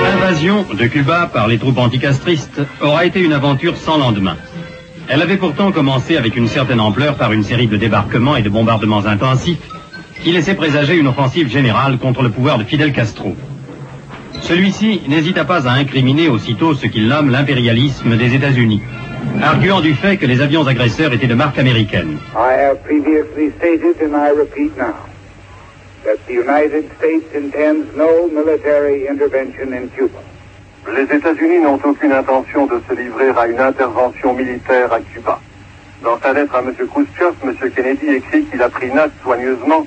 L'invasion 0.03 0.65
de 0.73 0.87
Cuba 0.87 1.29
par 1.31 1.47
les 1.47 1.57
troupes 1.57 1.77
anticastristes 1.77 2.61
aura 2.81 3.05
été 3.05 3.21
une 3.21 3.33
aventure 3.33 3.77
sans 3.77 3.97
lendemain. 3.97 4.37
Elle 5.07 5.21
avait 5.21 5.37
pourtant 5.37 5.71
commencé 5.71 6.17
avec 6.17 6.35
une 6.35 6.47
certaine 6.47 6.79
ampleur 6.79 7.15
par 7.15 7.33
une 7.33 7.43
série 7.43 7.67
de 7.67 7.77
débarquements 7.77 8.35
et 8.35 8.43
de 8.43 8.49
bombardements 8.49 9.05
intensifs 9.05 9.57
qui 10.23 10.31
laissait 10.31 10.55
présager 10.55 10.95
une 10.95 11.07
offensive 11.07 11.49
générale 11.49 11.97
contre 11.97 12.21
le 12.21 12.29
pouvoir 12.29 12.57
de 12.57 12.63
Fidel 12.63 12.93
Castro. 12.93 13.35
Celui-ci 14.41 15.01
n'hésita 15.07 15.45
pas 15.45 15.67
à 15.67 15.73
incriminer 15.73 16.27
aussitôt 16.27 16.73
ce 16.75 16.87
qu'il 16.87 17.07
nomme 17.07 17.29
l'impérialisme 17.29 18.17
des 18.17 18.35
États-Unis, 18.35 18.81
arguant 19.41 19.81
du 19.81 19.93
fait 19.93 20.17
que 20.17 20.25
les 20.25 20.41
avions 20.41 20.65
agresseurs 20.67 21.13
étaient 21.13 21.27
de 21.27 21.35
marque 21.35 21.57
américaine. 21.57 22.17
I 22.35 22.53
have 22.53 22.83
previously 22.83 23.51
stated 23.57 24.01
and 24.01 24.15
I 24.15 24.29
repeat 24.31 24.77
now 24.77 24.95
that 26.05 26.17
the 26.27 26.33
United 26.33 26.85
States 26.97 27.25
intends 27.35 27.95
no 27.95 28.27
military 28.27 29.07
intervention 29.07 29.73
in 29.73 29.89
Cuba. 29.95 30.19
Les 30.93 31.03
États-Unis 31.03 31.59
n'ont 31.59 31.79
aucune 31.83 32.11
intention 32.13 32.65
de 32.65 32.81
se 32.87 32.95
livrer 32.95 33.29
à 33.37 33.47
une 33.47 33.59
intervention 33.59 34.33
militaire 34.33 34.91
à 34.91 34.99
Cuba. 35.01 35.39
Dans 36.03 36.17
sa 36.19 36.33
lettre 36.33 36.55
à 36.55 36.59
M. 36.59 36.73
Khrushchev, 36.73 37.33
M. 37.43 37.71
Kennedy 37.75 38.07
écrit 38.07 38.45
qu'il 38.45 38.61
a 38.61 38.69
pris 38.69 38.89
note 38.91 39.11
soigneusement 39.21 39.85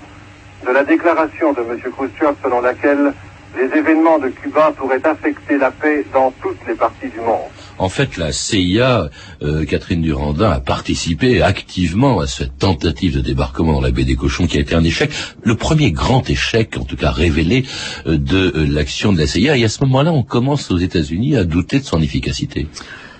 de 0.66 0.70
la 0.70 0.84
déclaration 0.84 1.52
de 1.52 1.60
M. 1.60 1.78
Khrushchev 1.80 2.34
selon 2.42 2.60
laquelle 2.60 3.12
les 3.56 3.78
événements 3.78 4.18
de 4.18 4.28
Cuba 4.28 4.72
pourraient 4.76 5.04
affecter 5.06 5.58
la 5.58 5.70
paix 5.70 6.04
dans 6.12 6.30
toutes 6.42 6.60
les 6.66 6.74
parties 6.74 7.08
du 7.08 7.20
monde. 7.20 7.51
En 7.78 7.88
fait, 7.88 8.16
la 8.16 8.32
CIA, 8.32 9.10
euh, 9.42 9.64
Catherine 9.64 10.02
Durandin, 10.02 10.50
a 10.50 10.60
participé 10.60 11.42
activement 11.42 12.20
à 12.20 12.26
cette 12.26 12.58
tentative 12.58 13.16
de 13.16 13.20
débarquement 13.20 13.72
dans 13.72 13.80
la 13.80 13.90
baie 13.90 14.04
des 14.04 14.14
Cochons 14.14 14.46
qui 14.46 14.58
a 14.58 14.60
été 14.60 14.74
un 14.74 14.84
échec, 14.84 15.10
le 15.42 15.56
premier 15.56 15.90
grand 15.90 16.28
échec, 16.28 16.76
en 16.78 16.84
tout 16.84 16.96
cas 16.96 17.10
révélé, 17.10 17.64
euh, 18.06 18.18
de 18.18 18.52
euh, 18.54 18.66
l'action 18.68 19.12
de 19.12 19.18
la 19.18 19.26
CIA. 19.26 19.56
Et 19.56 19.64
à 19.64 19.68
ce 19.68 19.82
moment-là, 19.84 20.12
on 20.12 20.22
commence 20.22 20.70
aux 20.70 20.78
États-Unis 20.78 21.36
à 21.36 21.44
douter 21.44 21.80
de 21.80 21.84
son 21.84 22.00
efficacité. 22.00 22.66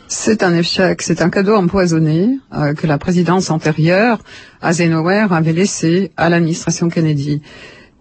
C'est 0.09 0.43
un 0.43 0.55
échec, 0.55 1.01
c'est 1.01 1.23
un 1.23 1.31
cadeau 1.31 1.55
empoisonné 1.55 2.39
que 2.77 2.87
la 2.87 2.99
présidence 2.99 3.49
antérieure, 3.49 4.19
Eisenhower, 4.63 5.29
avait 5.31 5.55
laissé 5.55 6.11
à 6.19 6.29
l'administration 6.29 6.91
Kennedy. 6.91 7.41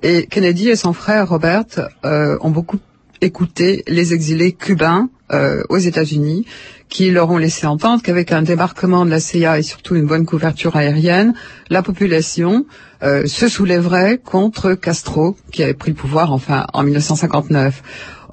Et 0.03 0.27
Kennedy 0.27 0.67
et 0.67 0.75
son 0.75 0.91
frère 0.91 1.29
Robert 1.29 1.63
ont 2.03 2.49
beaucoup 2.49 2.79
écouté 3.21 3.83
les 3.87 4.13
exilés 4.13 4.51
cubains 4.51 5.09
euh, 5.31 5.63
aux 5.69 5.77
États-Unis, 5.77 6.45
qui 6.89 7.09
leur 7.09 7.29
ont 7.31 7.37
laissé 7.37 7.65
entendre 7.65 8.03
qu'avec 8.03 8.31
un 8.31 8.41
débarquement 8.41 9.05
de 9.05 9.09
la 9.09 9.19
CIA 9.19 9.59
et 9.59 9.63
surtout 9.63 9.95
une 9.95 10.05
bonne 10.05 10.25
couverture 10.25 10.75
aérienne, 10.75 11.33
la 11.69 11.81
population 11.81 12.65
euh, 13.03 13.25
se 13.25 13.47
soulèverait 13.47 14.19
contre 14.23 14.73
Castro, 14.73 15.37
qui 15.51 15.63
avait 15.63 15.73
pris 15.73 15.91
le 15.91 15.95
pouvoir 15.95 16.33
enfin 16.33 16.67
en 16.73 16.83
1959. 16.83 17.81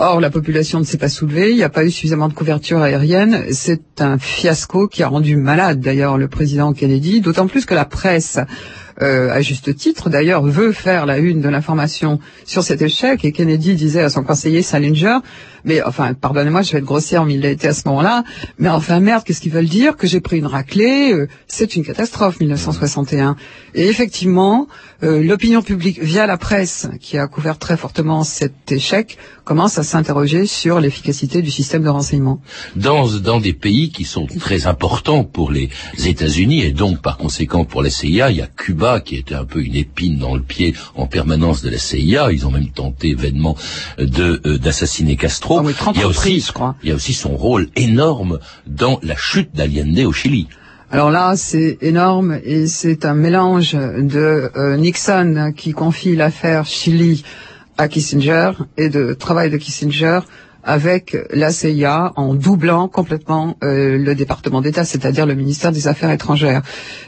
Or, 0.01 0.21
la 0.21 0.31
population 0.31 0.79
ne 0.79 0.85
s'est 0.85 0.99
pas 0.99 1.09
soulevée, 1.09 1.51
il 1.51 1.57
n'y 1.57 1.63
a 1.63 1.69
pas 1.69 1.85
eu 1.85 1.91
suffisamment 1.91 2.29
de 2.29 2.35
couverture 2.35 2.83
aérienne. 2.83 3.45
C'est 3.51 4.01
un 4.01 4.19
fiasco 4.19 4.87
qui 4.87 5.03
a 5.03 5.09
rendu 5.09 5.37
malade 5.37 5.81
d'ailleurs 5.81 6.19
le 6.19 6.29
président 6.29 6.73
Kennedy, 6.73 7.21
d'autant 7.21 7.49
plus 7.49 7.65
que 7.65 7.75
la 7.75 7.85
presse, 7.85 8.39
euh, 9.01 9.31
à 9.31 9.41
juste 9.41 9.75
titre 9.77 10.11
d'ailleurs, 10.11 10.43
veut 10.43 10.73
faire 10.73 11.07
la 11.07 11.19
une 11.19 11.41
de 11.41 11.49
l'information 11.49 12.19
sur 12.45 12.63
cet 12.63 12.83
échec. 12.83 13.25
Et 13.25 13.33
Kennedy 13.33 13.75
disait 13.75 14.03
à 14.03 14.11
son 14.11 14.23
conseiller 14.23 14.63
Salinger, 14.63 15.19
mais 15.65 15.83
enfin, 15.83 16.15
pardonnez-moi, 16.15 16.63
je 16.63 16.73
vais 16.73 16.79
être 16.79 16.85
grossière, 16.85 17.25
mais 17.25 17.35
il 17.35 17.41
l'a 17.41 17.51
à 17.63 17.73
ce 17.73 17.83
moment-là, 17.87 18.25
mais 18.59 18.69
enfin 18.69 19.01
merde, 19.01 19.25
qu'est-ce 19.25 19.41
qu'ils 19.41 19.53
veulent 19.53 19.67
dire? 19.67 19.97
Que 19.97 20.07
j'ai 20.07 20.21
pris 20.21 20.39
une 20.39 20.47
raclée 20.47 21.13
euh, 21.13 21.29
C'est 21.47 21.77
une 21.77 21.85
catastrophe, 21.85 22.41
1961. 22.41 23.37
Et 23.75 23.89
effectivement, 23.89 24.69
euh, 25.03 25.23
l'opinion 25.23 25.63
publique, 25.63 26.03
via 26.03 26.27
la 26.27 26.37
presse, 26.37 26.89
qui 27.01 27.19
a 27.19 27.27
couvert 27.27 27.59
très 27.59 27.77
fortement 27.77 28.25
cet 28.25 28.73
échec, 28.73 29.19
commence 29.45 29.79
à 29.79 29.83
s'interroger 29.83 30.47
sur 30.47 30.81
l'efficacité 30.81 31.43
du 31.43 31.51
système 31.51 31.83
de 31.83 31.89
renseignement. 31.89 32.41
Dans 32.77 33.41
des 33.41 33.53
pays 33.53 33.91
qui 33.91 34.05
sont 34.05 34.27
très 34.27 34.67
importants 34.67 35.25
pour 35.25 35.51
les 35.51 35.71
États-Unis 36.05 36.63
et 36.63 36.73
donc 36.73 37.01
par 37.01 37.17
conséquent 37.17 37.65
pour 37.65 37.83
la 37.83 37.91
CIA, 37.91 38.31
il 38.31 38.37
y 38.39 38.43
a 38.43 38.47
Cuba 38.47 38.88
qui 39.05 39.17
était 39.17 39.35
un 39.35 39.45
peu 39.45 39.63
une 39.63 39.75
épine 39.77 40.19
dans 40.19 40.35
le 40.35 40.43
pied 40.43 40.75
en 40.95 41.07
permanence 41.07 41.63
de 41.63 41.71
la 41.71 41.79
CIA. 41.79 42.33
Ils 42.33 42.47
ont 42.47 42.51
même 42.51 42.71
tenté 42.71 43.15
vainement 43.15 43.57
de 43.99 44.41
euh, 44.47 44.59
d'assassiner 44.59 45.17
Castro. 45.17 45.59
Ah 45.59 45.63
oui, 45.65 45.75
30 45.75 45.97
il 45.97 46.01
y 46.01 46.05
a 46.05 46.07
reprises, 46.09 46.25
aussi 46.25 46.47
je 46.49 46.53
crois. 46.53 46.77
il 46.83 46.89
y 46.89 46.93
a 46.93 46.95
aussi 46.95 47.13
son 47.13 47.37
rôle 47.37 47.69
énorme 47.77 48.39
dans 48.67 48.99
la 49.03 49.17
chute 49.17 49.55
d'Allende 49.55 49.99
au 50.01 50.13
Chili. 50.13 50.49
Alors 50.91 51.11
là, 51.11 51.35
c'est 51.37 51.79
énorme 51.83 52.39
et 52.45 52.67
c'est 52.67 53.05
un 53.05 53.15
mélange 53.15 53.73
de 53.75 54.51
euh, 54.57 54.77
Nixon 54.79 55.53
qui 55.55 55.73
confie 55.73 56.17
l'affaire 56.17 56.65
Chili 56.65 57.25
à 57.77 57.89
Kissinger 57.89 58.53
et 58.79 58.89
de 58.89 59.13
travail 59.13 59.51
de 59.51 59.59
Kissinger 59.59 60.21
avec 60.69 61.17
la 61.31 61.51
CIA 61.51 62.13
en 62.17 62.35
doublant 62.35 62.89
complètement 62.89 63.57
euh, 63.65 63.97
le 63.97 64.15
département 64.15 64.61
d'État, 64.61 64.85
c'est-à-dire 64.85 65.25
le 65.25 65.35
ministère 65.35 65.73
des 65.73 65.89
Affaires 65.89 66.11
étrangères. 66.11 66.61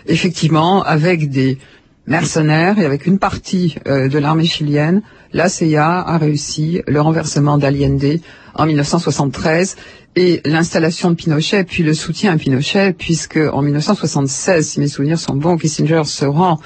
Effectivement, 0.06 0.82
avec 0.82 1.28
des 1.28 1.58
mercenaires 2.06 2.78
et 2.78 2.86
avec 2.86 3.06
une 3.06 3.18
partie 3.18 3.76
euh, 3.86 4.08
de 4.08 4.18
l'armée 4.18 4.46
chilienne, 4.46 5.02
la 5.34 5.50
CIA 5.50 6.00
a 6.00 6.16
réussi 6.16 6.80
le 6.88 7.02
renversement 7.02 7.58
d'Allende 7.58 8.20
en 8.54 8.64
1973 8.64 9.76
et 10.16 10.40
l'installation 10.46 11.10
de 11.10 11.14
Pinochet, 11.16 11.64
puis 11.64 11.82
le 11.82 11.92
soutien 11.92 12.32
à 12.32 12.38
Pinochet, 12.38 12.94
puisque 12.94 13.36
en 13.36 13.60
1976, 13.60 14.68
si 14.68 14.80
mes 14.80 14.88
souvenirs 14.88 15.18
sont 15.18 15.36
bons, 15.36 15.58
Kissinger 15.58 16.04
se 16.06 16.24
rend 16.24 16.58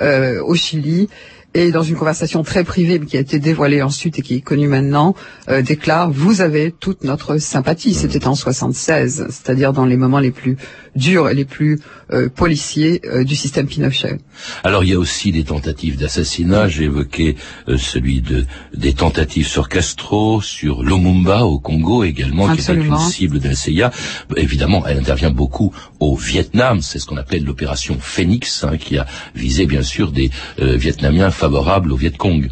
euh, 0.00 0.42
au 0.42 0.54
Chili 0.54 1.10
et 1.54 1.70
dans 1.72 1.82
une 1.82 1.96
conversation 1.96 2.42
très 2.42 2.64
privée 2.64 2.98
mais 2.98 3.06
qui 3.06 3.16
a 3.16 3.20
été 3.20 3.38
dévoilée 3.38 3.82
ensuite 3.82 4.18
et 4.18 4.22
qui 4.22 4.34
est 4.36 4.40
connue 4.40 4.68
maintenant, 4.68 5.14
euh, 5.48 5.62
déclare 5.62 6.10
vous 6.10 6.40
avez 6.40 6.72
toute 6.72 7.04
notre 7.04 7.38
sympathie. 7.38 7.94
C'était 7.94 8.26
en 8.26 8.34
76, 8.34 9.26
c'est-à-dire 9.28 9.72
dans 9.72 9.84
les 9.84 9.96
moments 9.96 10.20
les 10.20 10.30
plus 10.30 10.56
durs 10.94 11.28
et 11.28 11.34
les 11.34 11.44
plus 11.44 11.80
euh, 12.12 12.28
policiers 12.28 13.00
euh, 13.04 13.24
du 13.24 13.36
système 13.36 13.66
Pinochet. 13.66 14.18
Alors 14.64 14.84
il 14.84 14.90
y 14.90 14.92
a 14.94 14.98
aussi 14.98 15.32
des 15.32 15.44
tentatives 15.44 15.96
d'assassinat. 15.96 16.68
J'ai 16.68 16.84
évoqué 16.84 17.36
euh, 17.68 17.78
celui 17.78 18.20
de 18.20 18.46
des 18.74 18.92
tentatives 18.92 19.46
sur 19.46 19.68
Castro, 19.68 20.40
sur 20.40 20.82
Lumumba 20.82 21.44
au 21.44 21.58
Congo 21.58 22.04
également, 22.04 22.54
qui 22.54 22.60
est 22.60 22.74
une 22.74 22.98
cible 22.98 23.40
de 23.40 23.48
la 23.48 23.54
CIA. 23.54 23.90
Évidemment, 24.36 24.84
elle 24.86 24.98
intervient 24.98 25.30
beaucoup 25.30 25.72
au 26.00 26.16
Vietnam. 26.16 26.80
C'est 26.82 26.98
ce 26.98 27.06
qu'on 27.06 27.16
appelle 27.16 27.44
l'opération 27.44 27.96
Phoenix, 28.00 28.64
hein, 28.64 28.76
qui 28.76 28.98
a 28.98 29.06
visé 29.34 29.66
bien 29.66 29.82
sûr 29.82 30.12
des 30.12 30.30
euh, 30.60 30.76
Vietnamiens 30.76 31.30
favorables 31.38 31.92
au 31.92 31.96
Viet 31.96 32.16
Cong. 32.18 32.48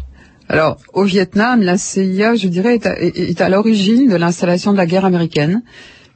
Alors, 0.49 0.77
au 0.93 1.03
Vietnam, 1.03 1.61
la 1.61 1.77
CIA, 1.77 2.35
je 2.35 2.47
dirais, 2.47 2.75
est 2.75 2.85
à, 2.85 2.99
est- 3.01 3.17
est 3.31 3.41
à 3.41 3.49
l'origine 3.49 4.07
de 4.09 4.15
l'installation 4.15 4.71
de 4.71 4.77
la 4.77 4.85
guerre 4.85 5.03
américaine, 5.05 5.61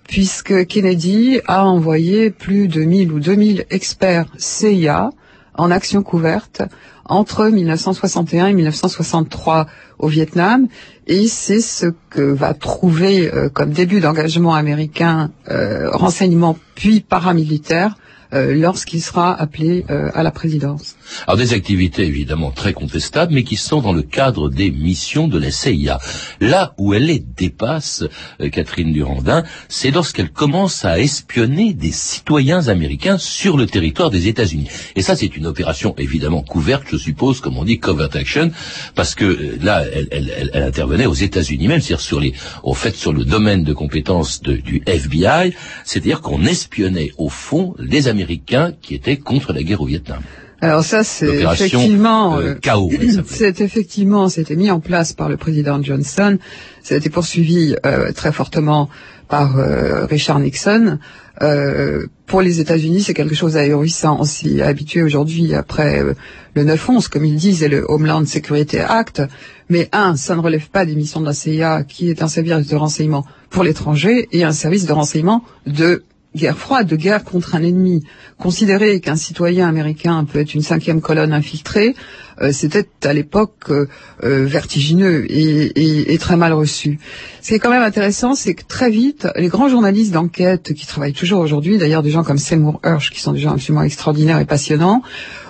puisque 0.07 0.65
Kennedy 0.67 1.39
a 1.47 1.65
envoyé 1.65 2.29
plus 2.31 2.67
de 2.69 2.81
1000 2.83 3.11
ou 3.11 3.19
2000 3.19 3.65
experts 3.69 4.27
CIA 4.37 5.09
en 5.57 5.69
action 5.69 6.01
couverte 6.01 6.61
entre 7.05 7.47
1961 7.49 8.47
et 8.47 8.53
1963 8.53 9.67
au 9.99 10.07
Vietnam, 10.07 10.67
et 11.07 11.27
c'est 11.27 11.59
ce 11.59 11.87
que 12.09 12.21
va 12.21 12.53
trouver 12.53 13.29
euh, 13.33 13.49
comme 13.49 13.71
début 13.71 13.99
d'engagement 13.99 14.53
américain, 14.55 15.31
euh, 15.49 15.89
renseignement 15.91 16.57
puis 16.75 17.01
paramilitaire, 17.01 17.97
euh, 18.33 18.55
lorsqu'il 18.55 19.01
sera 19.01 19.33
appelé 19.39 19.85
euh, 19.89 20.09
à 20.13 20.23
la 20.23 20.31
présidence. 20.31 20.95
Alors 21.27 21.37
des 21.37 21.53
activités 21.53 22.05
évidemment 22.05 22.51
très 22.51 22.73
contestables, 22.73 23.33
mais 23.33 23.43
qui 23.43 23.57
sont 23.57 23.81
dans 23.81 23.93
le 23.93 24.01
cadre 24.03 24.49
des 24.49 24.71
missions 24.71 25.27
de 25.27 25.37
la 25.37 25.51
CIA. 25.51 25.99
Là 26.39 26.73
où 26.77 26.93
elle 26.93 27.05
les 27.05 27.19
dépasse, 27.19 28.03
euh, 28.39 28.49
Catherine 28.49 28.93
Durandin, 28.93 29.43
c'est 29.67 29.91
lorsqu'elle 29.91 30.31
commence 30.31 30.85
à 30.85 30.99
espionner 30.99 31.73
des 31.73 31.91
citoyens 31.91 32.67
américains 32.67 33.17
sur 33.17 33.57
le 33.57 33.65
territoire 33.65 34.09
des 34.09 34.27
États-Unis. 34.27 34.67
Et 34.95 35.01
ça, 35.01 35.15
c'est 35.15 35.35
une 35.35 35.47
opération 35.47 35.93
évidemment 35.97 36.41
couverte, 36.41 36.83
je 36.89 36.97
suppose, 36.97 37.41
comme 37.41 37.57
on 37.57 37.65
dit 37.65 37.79
covert 37.79 38.09
action, 38.15 38.51
parce 38.95 39.13
que 39.15 39.25
euh, 39.25 39.57
là, 39.61 39.83
elle, 39.93 40.07
elle- 40.11 40.49
elle- 40.53 40.63
intervenait 40.63 41.05
aux 41.05 41.13
États-Unis 41.13 41.67
même, 41.67 41.81
c'est-à-dire 41.81 42.01
sur 42.01 42.19
les, 42.21 42.33
au 42.63 42.73
fait, 42.73 42.95
sur 42.95 43.11
le 43.11 43.25
domaine 43.25 43.63
de 43.63 43.73
compétences 43.73 44.41
du 44.41 44.81
FBI, 44.85 45.53
c'est-à-dire 45.83 46.21
qu'on 46.21 46.45
espionnait 46.45 47.11
au 47.17 47.27
fond 47.29 47.75
les 47.77 48.07
Américains 48.07 48.20
américains 48.21 48.73
qui 48.81 48.95
étaient 48.95 49.17
contre 49.17 49.53
la 49.53 49.63
guerre 49.63 49.81
au 49.81 49.85
Vietnam. 49.85 50.21
Alors 50.63 50.83
ça, 50.83 51.03
c'est 51.03 51.41
effectivement, 51.41 52.37
euh, 52.37 52.53
chaos. 52.53 52.91
c'est 53.25 53.61
effectivement, 53.61 54.29
c'était 54.29 54.55
mis 54.55 54.69
en 54.69 54.79
place 54.79 55.11
par 55.11 55.27
le 55.27 55.35
président 55.35 55.81
Johnson. 55.81 56.37
Ça 56.83 56.93
a 56.93 56.97
été 56.97 57.09
poursuivi 57.09 57.75
euh, 57.85 58.11
très 58.11 58.31
fortement 58.31 58.87
par 59.27 59.57
euh, 59.57 60.05
Richard 60.05 60.39
Nixon. 60.39 60.99
Euh, 61.41 62.05
pour 62.27 62.41
les 62.41 62.59
États-Unis, 62.59 63.01
c'est 63.01 63.13
quelque 63.13 63.33
chose 63.33 63.53
d'ahurissant. 63.53 64.17
On 64.19 64.25
s'y 64.25 64.59
est 64.59 64.61
habitué 64.61 65.01
aujourd'hui 65.01 65.55
après 65.55 66.01
euh, 66.03 66.13
le 66.53 66.65
9-11, 66.65 67.07
comme 67.07 67.25
ils 67.25 67.37
disent, 67.37 67.63
et 67.63 67.69
le 67.69 67.85
Homeland 67.87 68.25
Security 68.25 68.77
Act. 68.77 69.23
Mais 69.69 69.89
un, 69.93 70.15
ça 70.15 70.35
ne 70.35 70.41
relève 70.41 70.69
pas 70.69 70.85
des 70.85 70.95
missions 70.95 71.21
de 71.21 71.25
la 71.25 71.33
CIA, 71.33 71.83
qui 71.83 72.09
est 72.09 72.21
un 72.21 72.27
service 72.27 72.67
de 72.67 72.75
renseignement 72.75 73.25
pour 73.49 73.63
l'étranger 73.63 74.27
et 74.31 74.43
un 74.43 74.51
service 74.51 74.85
de 74.85 74.93
renseignement 74.93 75.43
de 75.65 76.03
guerre 76.35 76.57
froide, 76.57 76.87
de 76.87 76.95
guerre 76.95 77.23
contre 77.23 77.55
un 77.55 77.63
ennemi. 77.63 78.03
Considérer 78.37 78.99
qu'un 79.01 79.15
citoyen 79.15 79.67
américain 79.67 80.25
peut 80.25 80.39
être 80.39 80.53
une 80.53 80.61
cinquième 80.61 81.01
colonne 81.01 81.33
infiltrée, 81.33 81.95
euh, 82.41 82.51
c'était 82.51 82.87
à 83.03 83.13
l'époque 83.13 83.69
euh, 83.69 83.87
euh, 84.23 84.45
vertigineux 84.45 85.25
et, 85.29 86.13
et, 86.13 86.17
très 86.17 86.37
mal 86.37 86.53
reçu. 86.53 86.99
Ce 87.41 87.49
qui 87.49 87.53
est 87.55 87.59
quand 87.59 87.69
même 87.69 87.83
intéressant, 87.83 88.35
c'est 88.35 88.53
que 88.53 88.63
très 88.65 88.89
vite, 88.89 89.27
les 89.35 89.47
grands 89.49 89.69
journalistes 89.69 90.11
d'enquête 90.11 90.73
qui 90.73 90.87
travaillent 90.87 91.13
toujours 91.13 91.41
aujourd'hui, 91.41 91.77
d'ailleurs 91.77 92.03
des 92.03 92.11
gens 92.11 92.23
comme 92.23 92.37
Seymour 92.37 92.79
Hersh, 92.83 93.11
qui 93.11 93.19
sont 93.19 93.33
des 93.33 93.39
gens 93.39 93.51
absolument 93.51 93.83
extraordinaires 93.83 94.39
et 94.39 94.45
passionnants, 94.45 95.01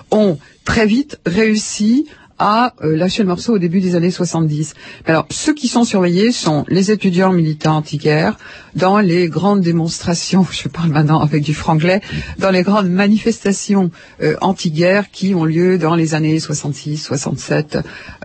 ont 0.09 0.37
très 0.65 0.85
vite 0.85 1.19
réussi 1.25 2.07
a 2.41 2.73
euh, 2.83 2.97
lâché 2.97 3.21
le 3.21 3.29
morceau 3.29 3.53
au 3.53 3.59
début 3.59 3.81
des 3.81 3.95
années 3.95 4.11
70. 4.11 4.73
Alors, 5.05 5.27
ceux 5.29 5.53
qui 5.53 5.67
sont 5.67 5.83
surveillés 5.83 6.31
sont 6.31 6.65
les 6.67 6.89
étudiants 6.89 7.31
militants 7.31 7.77
anti-guerre 7.77 8.37
dans 8.75 8.99
les 8.99 9.27
grandes 9.27 9.61
démonstrations, 9.61 10.45
je 10.51 10.67
parle 10.67 10.89
maintenant 10.89 11.19
avec 11.19 11.43
du 11.43 11.53
franglais, 11.53 12.01
dans 12.37 12.51
les 12.51 12.63
grandes 12.63 12.89
manifestations 12.89 13.91
euh, 14.21 14.35
anti-guerre 14.41 15.11
qui 15.11 15.35
ont 15.35 15.45
lieu 15.45 15.77
dans 15.77 15.95
les 15.95 16.15
années 16.15 16.39
66, 16.39 16.97
67, 16.97 17.77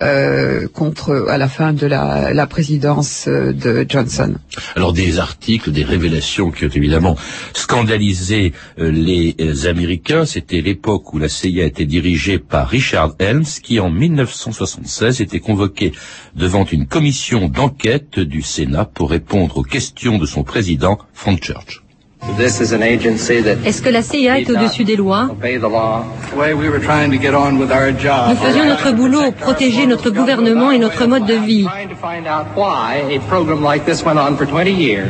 euh, 0.03 0.69
contre 0.69 1.27
à 1.29 1.39
la 1.39 1.49
fin 1.49 1.73
de 1.73 1.87
la, 1.87 2.33
la 2.33 2.47
présidence 2.47 3.27
euh, 3.29 3.53
de 3.53 3.85
Johnson. 3.89 4.35
Alors, 4.75 4.93
des 4.93 5.19
articles, 5.19 5.71
des 5.71 5.85
révélations 5.85 6.51
qui 6.51 6.65
ont 6.65 6.71
évidemment 6.71 7.17
scandalisé 7.53 8.53
les 8.79 9.35
Américains. 9.67 10.25
C'était 10.27 10.61
l'époque 10.61 11.13
où 11.13 11.19
la 11.19 11.29
CIA 11.29 11.65
était 11.65 11.85
dirigée 11.85 12.39
par 12.39 12.69
Richard 12.69 13.15
Helms, 13.19 13.45
qui 13.63 13.81
en 13.81 13.91
1976 14.09 15.21
était 15.21 15.41
convoqué 15.41 15.93
devant 16.35 16.65
une 16.65 16.87
commission 16.87 17.49
d'enquête 17.49 18.19
du 18.21 18.43
Sénat 18.43 18.85
pour 18.85 19.11
répondre 19.11 19.59
aux 19.59 19.63
questions 19.63 20.19
de 20.19 20.27
son 20.27 20.43
président, 20.43 20.99
Frank 21.13 21.43
Church. 21.43 21.83
Est-ce 22.39 23.83
que 23.83 23.89
la 23.89 24.03
CIA 24.03 24.41
est 24.41 24.51
au-dessus 24.51 24.85
des 24.85 24.97
lois? 24.97 25.31
Nous 25.31 25.41
faisions 28.37 28.65
notre 28.65 28.93
boulot, 28.93 29.33
protéger 29.33 29.87
notre 29.87 30.11
gouvernement 30.11 30.71
et 30.71 30.79
notre 30.79 31.07
mode 31.07 31.27
de 31.27 31.35
vie. 31.35 31.67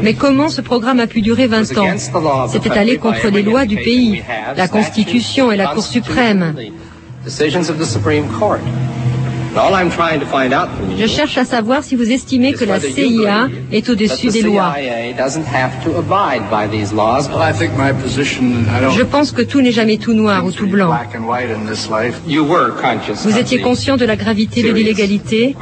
Mais 0.03 0.15
comment 0.15 0.49
ce 0.49 0.61
programme 0.61 1.01
a 1.01 1.07
pu 1.07 1.23
durer 1.23 1.47
20 1.47 1.79
ans? 1.79 1.95
C'était 2.49 2.71
aller 2.71 2.99
contre 2.99 3.29
les 3.29 3.43
lois 3.43 3.65
du 3.67 3.77
pays, 3.77 4.23
la 4.57 4.69
Constitution 4.69 5.51
et 5.53 5.57
la 5.57 5.69
Cour 5.69 5.85
suprême. 5.85 6.55
Je 10.99 11.07
cherche 11.07 11.39
à 11.39 11.45
savoir 11.45 11.83
si 11.83 11.97
vous 11.97 12.11
estimez 12.13 12.53
que 12.53 12.65
la 12.65 12.79
CIA 12.79 13.49
est 13.73 13.89
au-dessus 13.89 14.29
des 14.29 14.43
lois. 14.43 14.75
Je 18.91 19.03
pense 19.03 19.33
que 19.33 19.43
tout 19.43 19.61
n'est 19.63 19.73
jamais 19.73 19.97
tout 19.97 20.13
noir 20.13 20.45
ou 20.45 20.53
tout 20.53 20.67
blanc. 20.67 20.91
Vous 23.25 23.39
étiez 23.39 23.61
conscient 23.61 23.97
de 23.97 24.05
la 24.05 24.17
gravité 24.17 24.63
de 24.63 24.73
l'illégalité 24.73 25.57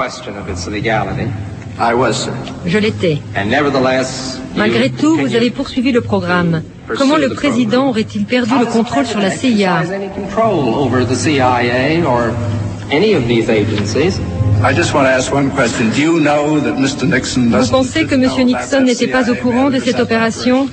Je 2.66 2.78
l'étais. 2.78 3.18
Malgré 4.56 4.90
tout, 4.90 5.16
vous 5.16 5.34
avez 5.36 5.50
poursuivi 5.50 5.92
le 5.92 6.00
programme. 6.00 6.62
Comment 6.96 7.16
le 7.16 7.30
président 7.30 7.88
aurait-il 7.88 8.24
perdu 8.24 8.52
le 8.58 8.66
contrôle 8.66 9.06
sur 9.06 9.20
la 9.20 9.30
CIA 9.30 9.82
vous 17.60 17.70
pensez 17.70 18.04
que 18.04 18.14
M. 18.14 18.46
Nixon 18.46 18.80
n'était 18.82 19.06
pas 19.08 19.30
au 19.30 19.34
courant 19.34 19.70
de 19.70 19.78
cette 19.78 20.00
opération? 20.00 20.68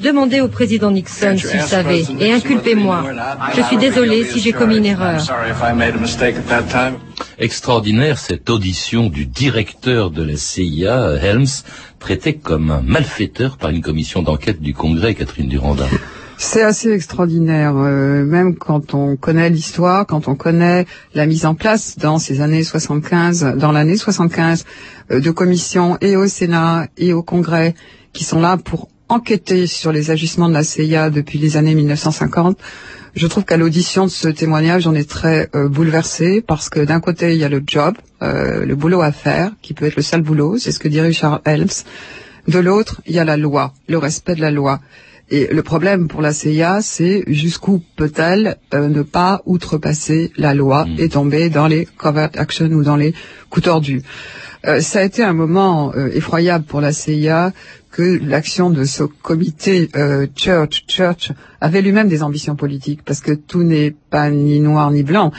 Demandez 0.00 0.40
au 0.40 0.48
président 0.48 0.90
Nixon 0.90 1.36
s'il 1.38 1.60
savait 1.60 2.04
et 2.20 2.32
inculpez-moi. 2.32 3.04
Je 3.54 3.62
suis 3.62 3.76
désolé 3.78 4.24
si 4.24 4.40
j'ai 4.40 4.52
commis 4.52 4.76
une 4.76 4.86
erreur. 4.86 5.20
Extraordinaire 7.38 8.18
cette 8.18 8.50
audition 8.50 9.08
du 9.08 9.26
directeur 9.26 10.10
de 10.10 10.22
la 10.22 10.36
CIA, 10.36 11.16
Helms, 11.22 11.46
traité 11.98 12.34
comme 12.34 12.70
un 12.70 12.82
malfaiteur 12.82 13.56
par 13.56 13.70
une 13.70 13.82
commission 13.82 14.22
d'enquête 14.22 14.60
du 14.60 14.74
Congrès, 14.74 15.14
Catherine 15.14 15.48
Duranda. 15.48 15.86
C'est 16.38 16.62
assez 16.62 16.90
extraordinaire, 16.90 17.74
euh, 17.76 18.22
même 18.22 18.56
quand 18.56 18.92
on 18.92 19.16
connaît 19.16 19.48
l'histoire, 19.48 20.06
quand 20.06 20.28
on 20.28 20.34
connaît 20.34 20.84
la 21.14 21.24
mise 21.24 21.46
en 21.46 21.54
place 21.54 21.96
dans 21.96 22.18
ces 22.18 22.42
années 22.42 22.62
75, 22.62 23.54
dans 23.56 23.72
l'année 23.72 23.96
75, 23.96 24.66
euh, 25.10 25.20
de 25.20 25.30
commissions 25.30 25.96
et 26.02 26.14
au 26.14 26.26
Sénat 26.26 26.88
et 26.98 27.14
au 27.14 27.22
Congrès 27.22 27.74
qui 28.12 28.24
sont 28.24 28.40
là 28.40 28.58
pour 28.58 28.88
enquêter 29.08 29.66
sur 29.66 29.92
les 29.92 30.10
agissements 30.10 30.48
de 30.48 30.54
la 30.54 30.64
CIA 30.64 31.10
depuis 31.10 31.38
les 31.38 31.56
années 31.56 31.74
1950. 31.74 32.58
Je 33.14 33.26
trouve 33.26 33.44
qu'à 33.44 33.56
l'audition 33.56 34.04
de 34.04 34.10
ce 34.10 34.28
témoignage, 34.28 34.86
on 34.86 34.94
est 34.94 35.08
très 35.08 35.48
euh, 35.54 35.68
bouleversé 35.68 36.42
parce 36.42 36.68
que 36.68 36.80
d'un 36.80 37.00
côté, 37.00 37.32
il 37.32 37.38
y 37.38 37.44
a 37.44 37.48
le 37.48 37.62
job, 37.66 37.94
le 38.20 38.74
boulot 38.74 39.02
à 39.02 39.12
faire, 39.12 39.52
qui 39.62 39.74
peut 39.74 39.86
être 39.86 39.96
le 39.96 40.02
sale 40.02 40.22
boulot, 40.22 40.58
c'est 40.58 40.72
ce 40.72 40.78
que 40.78 40.88
dit 40.88 41.00
Richard 41.00 41.40
Helms. 41.44 41.84
De 42.48 42.58
l'autre, 42.58 43.00
il 43.06 43.14
y 43.14 43.18
a 43.18 43.24
la 43.24 43.36
loi, 43.36 43.74
le 43.88 43.98
respect 43.98 44.34
de 44.34 44.40
la 44.40 44.50
loi. 44.50 44.80
Et 45.28 45.48
le 45.52 45.62
problème 45.62 46.06
pour 46.06 46.22
la 46.22 46.32
CIA, 46.32 46.80
c'est 46.80 47.24
jusqu'où 47.26 47.82
peut-elle 47.96 48.58
euh, 48.72 48.88
ne 48.88 49.02
pas 49.02 49.42
outrepasser 49.44 50.30
la 50.36 50.54
loi 50.54 50.84
mm. 50.84 50.94
et 50.98 51.08
tomber 51.08 51.50
dans 51.50 51.66
les 51.66 51.84
covert 51.84 52.30
action 52.36 52.66
ou 52.66 52.84
dans 52.84 52.94
les 52.94 53.12
coups 53.50 53.64
tordus. 53.64 54.02
Euh, 54.66 54.80
ça 54.80 55.00
a 55.00 55.02
été 55.02 55.24
un 55.24 55.32
moment 55.32 55.92
euh, 55.96 56.10
effroyable 56.14 56.64
pour 56.64 56.80
la 56.80 56.92
CIA 56.92 57.52
que 57.96 58.20
l'action 58.22 58.68
de 58.68 58.84
ce 58.84 59.04
comité 59.04 59.88
Church 60.36 60.84
Church 60.86 61.32
avait 61.62 61.80
lui-même 61.80 62.08
des 62.08 62.22
ambitions 62.22 62.54
politiques 62.54 63.00
parce 63.02 63.20
que 63.20 63.32
tout 63.32 63.62
n'est 63.62 63.94
pas 64.10 64.28
ni 64.28 64.60
noir 64.60 64.90
ni 64.90 65.02
blanc. 65.02 65.32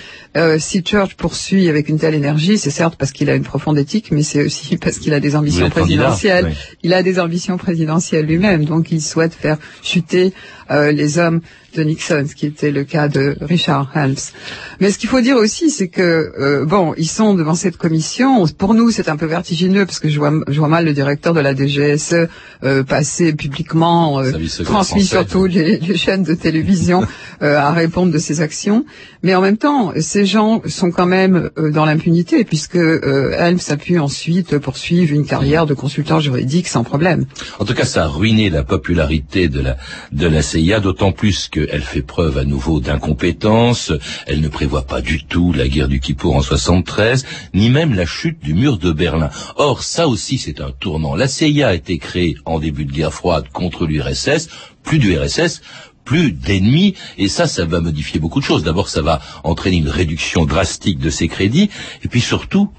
si 0.57 0.83
Church 0.83 1.15
poursuit 1.15 1.69
avec 1.69 1.87
une 1.87 1.99
telle 1.99 2.15
énergie, 2.15 2.57
c'est 2.57 2.71
certes 2.71 2.95
parce 2.97 3.11
qu'il 3.11 3.29
a 3.29 3.35
une 3.35 3.43
profonde 3.43 3.77
éthique, 3.77 4.11
mais 4.11 4.23
c'est 4.23 4.43
aussi 4.43 4.77
parce 4.83 4.97
qu'il 4.97 5.13
a 5.13 5.19
des 5.19 5.35
ambitions 5.35 5.69
présidentielles. 5.69 6.55
Il 6.81 6.95
a 6.95 7.03
des 7.03 7.19
ambitions 7.19 7.57
présidentielles 7.57 8.25
lui-même, 8.25 8.65
donc 8.65 8.91
il 8.91 9.01
souhaite 9.01 9.35
faire 9.35 9.57
chuter 9.83 10.33
les 10.69 11.17
hommes 11.19 11.41
de 11.75 11.83
Nixon, 11.83 12.25
ce 12.27 12.35
qui 12.35 12.45
était 12.45 12.71
le 12.71 12.83
cas 12.83 13.07
de 13.07 13.35
Richard 13.41 13.91
Helms. 13.95 14.31
Mais 14.79 14.91
ce 14.91 14.97
qu'il 14.97 15.09
faut 15.09 15.21
dire 15.21 15.37
aussi, 15.37 15.69
c'est 15.69 15.87
que 15.87 16.31
euh, 16.39 16.65
bon, 16.65 16.93
ils 16.97 17.07
sont 17.07 17.33
devant 17.35 17.55
cette 17.55 17.77
commission. 17.77 18.45
Pour 18.47 18.73
nous, 18.73 18.91
c'est 18.91 19.09
un 19.09 19.17
peu 19.17 19.25
vertigineux 19.25 19.85
parce 19.85 19.99
que 19.99 20.09
je 20.09 20.17
vois, 20.17 20.33
je 20.47 20.59
vois 20.59 20.67
mal 20.67 20.85
le 20.85 20.93
directeur 20.93 21.33
de 21.33 21.39
la 21.39 21.55
DGSE 21.55 22.27
euh, 22.63 22.83
passer 22.83 23.33
publiquement, 23.33 24.19
euh, 24.19 24.31
transmis 24.63 25.05
sur 25.05 25.25
toutes 25.25 25.53
les, 25.53 25.95
chaînes 25.95 26.23
de 26.23 26.33
télévision, 26.33 27.05
euh, 27.41 27.57
à 27.57 27.71
répondre 27.71 28.11
de 28.11 28.17
ses 28.17 28.41
actions. 28.41 28.85
Mais 29.23 29.35
en 29.35 29.41
même 29.41 29.57
temps, 29.57 29.93
ces 29.99 30.25
gens 30.25 30.61
sont 30.65 30.91
quand 30.91 31.05
même 31.05 31.49
euh, 31.57 31.71
dans 31.71 31.85
l'impunité 31.85 32.43
puisque 32.43 32.75
Helms 32.75 33.59
a 33.69 33.77
pu 33.77 33.99
ensuite 33.99 34.57
poursuivre 34.57 35.13
une 35.13 35.25
carrière 35.25 35.65
de 35.65 35.73
consultant 35.73 36.19
juridique 36.19 36.67
sans 36.67 36.83
problème. 36.83 37.25
En 37.59 37.65
tout 37.65 37.73
cas, 37.73 37.85
ça 37.85 38.05
a 38.05 38.07
ruiné 38.07 38.49
la 38.49 38.63
popularité 38.63 39.47
de 39.47 39.61
la 39.61 39.77
de 40.11 40.27
la 40.27 40.41
CIA, 40.57 40.79
d'autant 40.79 41.11
plus 41.11 41.49
que 41.49 41.67
elle 41.71 41.83
fait 41.83 42.01
preuve 42.01 42.39
à 42.39 42.43
nouveau 42.43 42.79
d'incompétence, 42.79 43.93
elle 44.25 44.41
ne 44.41 44.47
prévoit 44.47 44.87
pas 44.87 45.01
du 45.01 45.23
tout 45.23 45.53
la 45.53 45.67
guerre 45.67 45.87
du 45.87 45.99
Kippour 45.99 46.35
en 46.35 46.41
73, 46.41 47.25
ni 47.53 47.69
même 47.69 47.93
la 47.93 48.07
chute 48.07 48.39
du 48.39 48.55
mur 48.55 48.79
de 48.79 48.91
Berlin. 48.91 49.29
Or, 49.57 49.83
ça 49.83 50.07
aussi 50.07 50.39
c'est 50.39 50.59
un 50.59 50.71
tournant. 50.71 51.15
La 51.15 51.27
CIA 51.27 51.67
a 51.67 51.73
été 51.75 51.99
créée 51.99 52.37
en 52.45 52.57
début 52.57 52.85
de 52.85 52.91
guerre 52.91 53.13
froide 53.13 53.49
contre 53.53 53.85
l'URSS, 53.85 54.49
plus 54.81 54.97
d'URSS, 54.97 55.61
plus 56.03 56.31
d'ennemis, 56.31 56.95
et 57.19 57.27
ça, 57.27 57.45
ça 57.45 57.65
va 57.65 57.79
modifier 57.79 58.19
beaucoup 58.19 58.39
de 58.39 58.45
choses. 58.45 58.63
D'abord, 58.63 58.89
ça 58.89 59.03
va 59.03 59.21
entraîner 59.43 59.77
une 59.77 59.89
réduction 59.89 60.45
drastique 60.45 60.97
de 60.97 61.11
ses 61.11 61.27
crédits, 61.27 61.69
et 62.03 62.07
puis 62.07 62.21
surtout, 62.21 62.71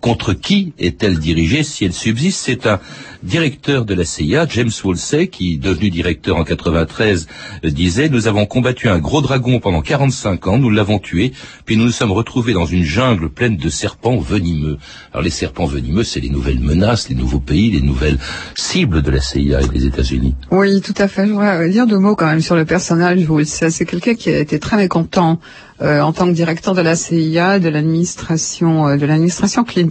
contre 0.00 0.32
qui 0.32 0.72
est-elle 0.78 1.18
dirigée 1.18 1.62
si 1.62 1.84
elle 1.84 1.92
subsiste? 1.92 2.40
C'est 2.44 2.66
un 2.66 2.80
directeur 3.22 3.84
de 3.84 3.94
la 3.94 4.04
CIA, 4.04 4.46
James 4.48 4.70
Woolsey, 4.82 5.28
qui, 5.28 5.58
devenu 5.58 5.90
directeur 5.90 6.36
en 6.36 6.44
93, 6.44 7.26
euh, 7.64 7.70
disait 7.70 8.08
Nous 8.08 8.28
avons 8.28 8.46
combattu 8.46 8.88
un 8.88 8.98
gros 8.98 9.20
dragon 9.20 9.60
pendant 9.60 9.82
45 9.82 10.46
ans, 10.46 10.58
nous 10.58 10.70
l'avons 10.70 10.98
tué, 10.98 11.32
puis 11.66 11.76
nous 11.76 11.84
nous 11.84 11.90
sommes 11.90 12.12
retrouvés 12.12 12.52
dans 12.52 12.66
une 12.66 12.84
jungle 12.84 13.28
pleine 13.28 13.56
de 13.56 13.68
serpents 13.68 14.18
venimeux. 14.18 14.78
Alors 15.12 15.22
les 15.22 15.30
serpents 15.30 15.66
venimeux, 15.66 16.04
c'est 16.04 16.20
les 16.20 16.30
nouvelles 16.30 16.60
menaces, 16.60 17.08
les 17.08 17.14
nouveaux 17.14 17.40
pays, 17.40 17.70
les 17.70 17.82
nouvelles 17.82 18.18
cibles 18.54 19.02
de 19.02 19.10
la 19.10 19.20
CIA 19.20 19.60
et 19.62 19.68
des 19.68 19.86
États-Unis. 19.86 20.34
Oui, 20.50 20.80
tout 20.80 20.94
à 20.96 21.08
fait. 21.08 21.26
Je 21.26 21.32
voudrais 21.32 21.68
dire 21.68 21.86
deux 21.86 21.98
mots 21.98 22.16
quand 22.16 22.26
même 22.26 22.40
sur 22.40 22.56
le 22.56 22.64
personnage. 22.64 23.20
C'est 23.44 23.84
quelqu'un 23.84 24.14
qui 24.14 24.30
a 24.30 24.38
été 24.38 24.58
très 24.58 24.76
mécontent 24.76 25.38
euh, 25.82 26.00
en 26.00 26.12
tant 26.12 26.26
que 26.26 26.32
directeur 26.32 26.74
de 26.74 26.82
la 26.82 26.94
CIA 26.94 27.58
de 27.58 27.70
l'administration 27.70 28.88
euh, 28.88 28.96
de 28.96 29.06
l'administration 29.06 29.64
Clinton 29.64 29.89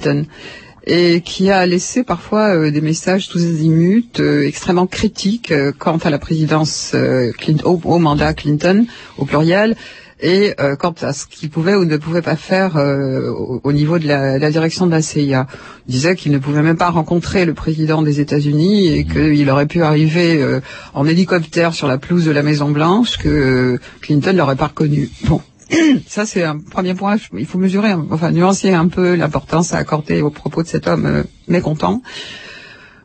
et 0.86 1.22
qui 1.22 1.52
a 1.52 1.66
laissé 1.66 2.04
parfois 2.04 2.56
euh, 2.56 2.72
des 2.72 2.82
messages 2.82 3.28
tous 3.28 3.44
azimuts 3.46 4.20
extrêmement 4.46 4.88
critiques 4.88 5.54
quant 5.78 5.98
à 5.98 6.10
la 6.10 6.20
présidence 6.20 6.96
Clinton, 7.38 7.80
au, 7.84 8.00
mandat 8.00 8.34
Clinton 8.34 8.86
au 9.18 9.26
pluriel 9.26 9.76
et 10.22 10.54
quant 10.80 10.94
à 11.02 11.14
ce 11.14 11.26
qu'il 11.26 11.50
pouvait 11.50 11.76
ou 11.76 11.86
ne 11.86 11.96
pouvait 11.96 12.22
pas 12.22 12.36
faire 12.36 12.76
au, 12.76 13.72
niveau 13.72 14.00
de 14.00 14.06
la, 14.06 14.38
la, 14.38 14.52
direction 14.52 14.86
de 14.86 14.92
la 14.92 15.02
CIA. 15.02 15.48
Il 15.88 15.92
disait 15.94 16.18
qu'il 16.18 16.34
ne 16.34 16.40
pouvait 16.40 16.62
même 16.62 16.76
pas 16.76 16.90
rencontrer 16.90 17.46
le 17.46 17.54
président 17.54 18.02
des 18.02 18.20
États-Unis 18.20 18.88
et 18.88 19.06
mmh. 19.06 19.14
qu'il 19.14 19.50
aurait 19.50 19.66
pu 19.66 19.82
arriver 19.82 20.60
en 20.94 21.08
hélicoptère 21.08 21.74
sur 21.74 21.88
la 21.88 21.98
pelouse 21.98 22.26
de 22.26 22.32
la 22.32 22.44
Maison 22.44 22.70
Blanche 22.70 23.18
que 23.18 23.80
Clinton 24.02 24.34
l'aurait 24.36 24.58
pas 24.58 24.68
reconnu. 24.68 25.10
Bon, 25.24 25.40
ça, 26.08 26.26
c'est 26.26 26.44
un 26.44 26.60
premier 26.60 26.94
point. 26.94 27.18
Il 27.38 27.46
faut 27.46 27.58
mesurer, 27.58 27.94
enfin, 28.12 28.32
nuancer 28.32 28.74
un 28.74 28.88
peu 28.88 29.16
l'importance 29.16 29.74
à 29.74 29.78
accorder 29.78 30.22
aux 30.22 30.32
propos 30.32 30.64
de 30.64 30.68
cet 30.68 30.88
homme 30.88 31.06
euh, 31.06 31.24
mécontent. 31.48 32.02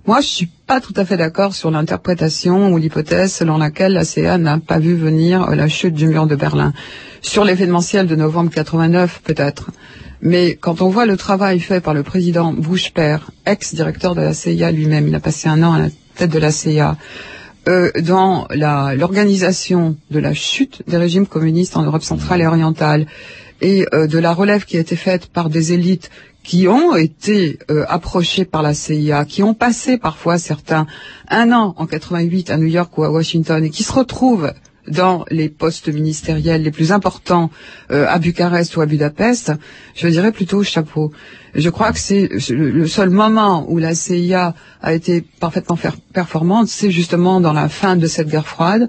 Moi, 0.06 0.20
je 0.20 0.26
suis 0.26 0.50
pas 0.66 0.80
tout 0.80 0.92
à 0.96 1.06
fait 1.06 1.16
d'accord 1.16 1.54
sur 1.54 1.70
l'interprétation 1.70 2.72
ou 2.72 2.76
l'hypothèse 2.76 3.32
selon 3.32 3.56
laquelle 3.56 3.94
la 3.94 4.04
CA 4.04 4.36
n'a 4.36 4.58
pas 4.58 4.78
vu 4.78 4.94
venir 4.94 5.50
la 5.50 5.66
chute 5.66 5.94
du 5.94 6.06
mur 6.06 6.26
de 6.26 6.36
Berlin. 6.36 6.74
Sur 7.22 7.42
l'événementiel 7.42 8.06
de 8.06 8.14
novembre 8.14 8.50
89, 8.50 9.22
peut-être. 9.24 9.70
Mais 10.20 10.56
quand 10.56 10.82
on 10.82 10.90
voit 10.90 11.06
le 11.06 11.16
travail 11.16 11.58
fait 11.58 11.80
par 11.80 11.94
le 11.94 12.02
président 12.02 12.52
Bush 12.52 12.92
père, 12.92 13.30
ex-directeur 13.46 14.14
de 14.14 14.20
la 14.20 14.34
CIA 14.34 14.72
lui-même, 14.72 15.08
il 15.08 15.14
a 15.14 15.20
passé 15.20 15.48
un 15.48 15.62
an 15.62 15.72
à 15.72 15.78
la 15.78 15.88
tête 16.16 16.30
de 16.30 16.38
la 16.38 16.50
CIA, 16.50 16.96
euh, 17.68 17.90
dans 18.02 18.46
l'organisation 18.50 19.96
de 20.10 20.18
la 20.18 20.34
chute 20.34 20.82
des 20.86 20.96
régimes 20.96 21.26
communistes 21.26 21.76
en 21.76 21.82
Europe 21.82 22.02
centrale 22.02 22.40
et 22.42 22.46
orientale 22.46 23.06
et 23.60 23.86
euh, 23.94 24.06
de 24.06 24.18
la 24.18 24.32
relève 24.32 24.64
qui 24.64 24.76
a 24.76 24.80
été 24.80 24.96
faite 24.96 25.26
par 25.26 25.48
des 25.48 25.72
élites 25.72 26.10
qui 26.42 26.68
ont 26.68 26.94
été 26.94 27.58
euh, 27.70 27.84
approchées 27.88 28.44
par 28.44 28.60
la 28.62 28.74
CIA, 28.74 29.24
qui 29.24 29.42
ont 29.42 29.54
passé 29.54 29.96
parfois 29.96 30.36
certains 30.38 30.86
un 31.28 31.52
an 31.52 31.74
en 31.78 31.86
88 31.86 32.50
à 32.50 32.58
New 32.58 32.66
York 32.66 32.96
ou 32.98 33.04
à 33.04 33.10
Washington 33.10 33.64
et 33.64 33.70
qui 33.70 33.82
se 33.82 33.92
retrouvent 33.92 34.52
dans 34.88 35.24
les 35.30 35.48
postes 35.48 35.88
ministériels 35.88 36.62
les 36.62 36.70
plus 36.70 36.92
importants 36.92 37.50
euh, 37.90 38.06
à 38.08 38.18
Bucarest 38.18 38.76
ou 38.76 38.80
à 38.80 38.86
Budapest, 38.86 39.52
je 39.94 40.08
dirais 40.08 40.32
plutôt 40.32 40.62
chapeau. 40.62 41.12
Je 41.54 41.70
crois 41.70 41.92
que 41.92 41.98
c'est 41.98 42.28
le 42.50 42.86
seul 42.86 43.10
moment 43.10 43.64
où 43.68 43.78
la 43.78 43.94
CIA 43.94 44.54
a 44.82 44.92
été 44.92 45.22
parfaitement 45.40 45.78
performante, 46.12 46.68
c'est 46.68 46.90
justement 46.90 47.40
dans 47.40 47.52
la 47.52 47.68
fin 47.68 47.96
de 47.96 48.06
cette 48.06 48.28
guerre 48.28 48.46
froide. 48.46 48.88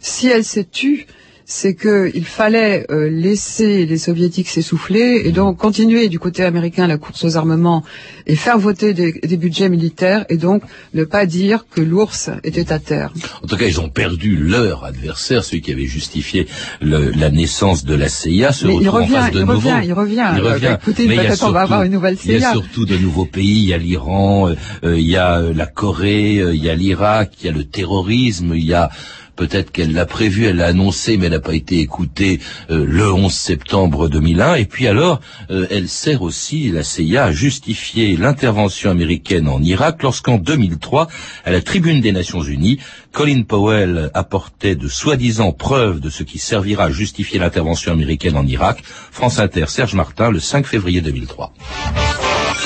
Si 0.00 0.28
elle 0.28 0.44
s'est 0.44 0.64
tue, 0.64 1.06
c'est 1.50 1.74
qu'il 1.74 2.24
fallait 2.24 2.86
euh, 2.92 3.10
laisser 3.10 3.84
les 3.84 3.98
soviétiques 3.98 4.48
s'essouffler 4.48 5.22
et 5.24 5.32
donc 5.32 5.56
continuer 5.56 6.08
du 6.08 6.20
côté 6.20 6.44
américain 6.44 6.86
la 6.86 6.96
course 6.96 7.24
aux 7.24 7.36
armements 7.36 7.82
et 8.28 8.36
faire 8.36 8.56
voter 8.56 8.94
des, 8.94 9.36
budgets 9.36 9.68
militaires 9.68 10.24
et 10.28 10.36
donc 10.36 10.62
ne 10.94 11.02
pas 11.02 11.26
dire 11.26 11.66
que 11.68 11.80
l'ours 11.80 12.30
était 12.44 12.72
à 12.72 12.78
terre. 12.78 13.12
En 13.42 13.48
tout 13.48 13.56
cas, 13.56 13.66
ils 13.66 13.80
ont 13.80 13.88
perdu 13.88 14.36
leur 14.36 14.84
adversaire, 14.84 15.42
celui 15.42 15.60
qui 15.60 15.72
avait 15.72 15.86
justifié 15.86 16.46
la 16.80 17.30
naissance 17.30 17.84
de 17.84 17.96
la 17.96 18.08
CIA, 18.08 18.52
se 18.52 18.68
il 18.68 18.88
revient, 18.88 19.16
en 19.16 19.20
face 19.20 19.32
de 19.32 19.40
il 19.40 19.44
nouveau. 19.44 19.68
Revient, 19.70 19.86
il 19.88 19.92
revient, 19.92 20.30
il 20.36 20.42
revient. 20.42 20.76
écoutez, 20.80 21.06
peut-être 21.08 21.42
on 21.42 21.50
va 21.50 21.62
avoir 21.62 21.82
une 21.82 21.92
nouvelle 21.92 22.16
CIA. 22.16 22.32
Il 22.32 22.40
y 22.40 22.44
a 22.44 22.52
surtout 22.52 22.86
de 22.86 22.96
nouveaux 22.96 23.26
pays, 23.26 23.64
il 23.64 23.68
y 23.68 23.74
a 23.74 23.78
l'Iran, 23.78 24.48
euh, 24.48 24.54
euh, 24.84 25.00
il 25.00 25.08
y 25.08 25.16
a 25.16 25.40
la 25.40 25.66
Corée, 25.66 26.34
il 26.34 26.62
y 26.64 26.70
a 26.70 26.76
l'Irak, 26.76 27.32
il 27.40 27.46
y 27.46 27.48
a 27.48 27.52
le 27.52 27.64
terrorisme, 27.64 28.52
il 28.54 28.64
y 28.64 28.74
a 28.74 28.90
Peut-être 29.40 29.72
qu'elle 29.72 29.94
l'a 29.94 30.04
prévu, 30.04 30.44
elle 30.44 30.56
l'a 30.56 30.66
annoncé, 30.66 31.16
mais 31.16 31.24
elle 31.24 31.32
n'a 31.32 31.40
pas 31.40 31.54
été 31.54 31.78
écoutée 31.78 32.40
euh, 32.68 32.84
le 32.86 33.10
11 33.10 33.32
septembre 33.32 34.06
2001. 34.06 34.56
Et 34.56 34.66
puis 34.66 34.86
alors, 34.86 35.22
euh, 35.50 35.66
elle 35.70 35.88
sert 35.88 36.20
aussi, 36.20 36.70
la 36.70 36.82
CIA, 36.82 37.24
à 37.24 37.32
justifier 37.32 38.18
l'intervention 38.18 38.90
américaine 38.90 39.48
en 39.48 39.62
Irak 39.62 40.02
lorsqu'en 40.02 40.36
2003, 40.36 41.08
à 41.46 41.50
la 41.52 41.62
tribune 41.62 42.02
des 42.02 42.12
Nations 42.12 42.42
Unies, 42.42 42.80
Colin 43.12 43.40
Powell 43.44 44.10
apportait 44.12 44.74
de 44.74 44.88
soi-disant 44.88 45.52
preuves 45.52 46.00
de 46.00 46.10
ce 46.10 46.22
qui 46.22 46.38
servira 46.38 46.84
à 46.84 46.90
justifier 46.90 47.38
l'intervention 47.38 47.92
américaine 47.92 48.36
en 48.36 48.46
Irak. 48.46 48.82
France 48.84 49.38
Inter, 49.38 49.64
Serge 49.68 49.94
Martin, 49.94 50.30
le 50.30 50.38
5 50.38 50.66
février 50.66 51.00
2003. 51.00 51.54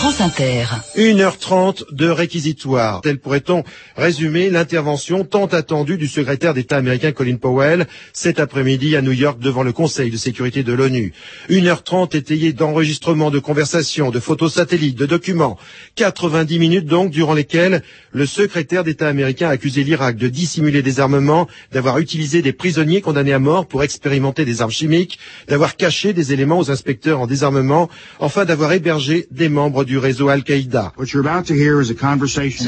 France 0.04 0.20
Inter. 0.20 0.66
1h30 0.98 1.84
de 1.94 2.10
réquisitoire. 2.10 3.00
Tel 3.00 3.18
pourrait-on 3.18 3.64
résumer 3.96 4.50
l'intervention 4.50 5.24
tant 5.24 5.46
attendue 5.46 5.96
du 5.96 6.08
secrétaire 6.08 6.52
d'État 6.52 6.76
américain 6.76 7.12
Colin 7.12 7.36
Powell 7.36 7.86
cet 8.12 8.38
après-midi 8.38 8.96
à 8.96 9.00
New 9.00 9.12
York 9.12 9.38
devant 9.40 9.62
le 9.62 9.72
Conseil 9.72 10.10
de 10.10 10.18
sécurité 10.18 10.62
de 10.62 10.74
l'ONU? 10.74 11.14
1h30 11.48 12.14
étayée 12.14 12.52
d'enregistrements, 12.52 13.30
de 13.30 13.38
conversations, 13.38 14.10
de 14.10 14.20
photos 14.20 14.52
satellites, 14.52 14.98
de 14.98 15.06
documents. 15.06 15.56
90 15.94 16.58
minutes 16.58 16.84
donc 16.84 17.10
durant 17.10 17.32
lesquelles 17.32 17.82
le 18.12 18.26
secrétaire 18.26 18.84
d'État 18.84 19.08
américain 19.08 19.48
a 19.48 19.52
accusé 19.52 19.84
l'Irak 19.84 20.18
de 20.18 20.28
dissimuler 20.28 20.82
des 20.82 21.00
armements, 21.00 21.48
d'avoir 21.72 21.96
utilisé 21.96 22.42
des 22.42 22.52
prisonniers 22.52 23.00
condamnés 23.00 23.32
à 23.32 23.38
mort 23.38 23.66
pour 23.66 23.82
expérimenter 23.82 24.44
des 24.44 24.60
armes 24.60 24.70
chimiques, 24.70 25.18
d'avoir 25.48 25.76
caché 25.76 26.12
des 26.12 26.34
éléments 26.34 26.58
aux 26.58 26.70
inspecteurs 26.70 27.20
en 27.20 27.26
désarmement, 27.26 27.88
enfin 28.18 28.44
d'avoir 28.44 28.70
hébergé 28.74 29.28
des 29.30 29.48
membres 29.48 29.84
du 29.84 29.93
réseau 29.98 30.28
Al-Qaïda. 30.28 30.92
Ce 30.98 31.04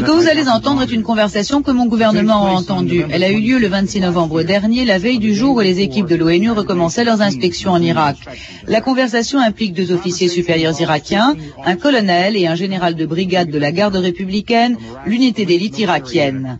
que 0.00 0.10
vous 0.10 0.28
allez 0.28 0.48
entendre 0.48 0.82
est 0.82 0.92
une 0.92 1.02
conversation 1.02 1.62
que 1.62 1.70
mon 1.70 1.86
gouvernement 1.86 2.46
a 2.46 2.50
entendue. 2.50 3.04
Elle 3.10 3.24
a 3.24 3.30
eu 3.30 3.40
lieu 3.40 3.58
le 3.58 3.68
26 3.68 4.00
novembre 4.00 4.42
dernier, 4.42 4.84
la 4.84 4.98
veille 4.98 5.18
du 5.18 5.34
jour 5.34 5.56
où 5.56 5.60
les 5.60 5.80
équipes 5.80 6.06
de 6.06 6.16
l'ONU 6.16 6.50
recommençaient 6.50 7.04
leurs 7.04 7.22
inspections 7.22 7.72
en 7.72 7.82
Irak. 7.82 8.16
La 8.66 8.80
conversation 8.80 9.38
implique 9.40 9.74
deux 9.74 9.92
officiers 9.92 10.28
supérieurs 10.28 10.80
irakiens, 10.80 11.34
un 11.64 11.76
colonel 11.76 12.36
et 12.36 12.46
un 12.46 12.54
général 12.54 12.94
de 12.94 13.06
brigade 13.06 13.50
de 13.50 13.58
la 13.58 13.72
garde 13.72 13.96
républicaine, 13.96 14.76
l'unité 15.06 15.44
d'élite 15.44 15.78
irakienne. 15.78 16.58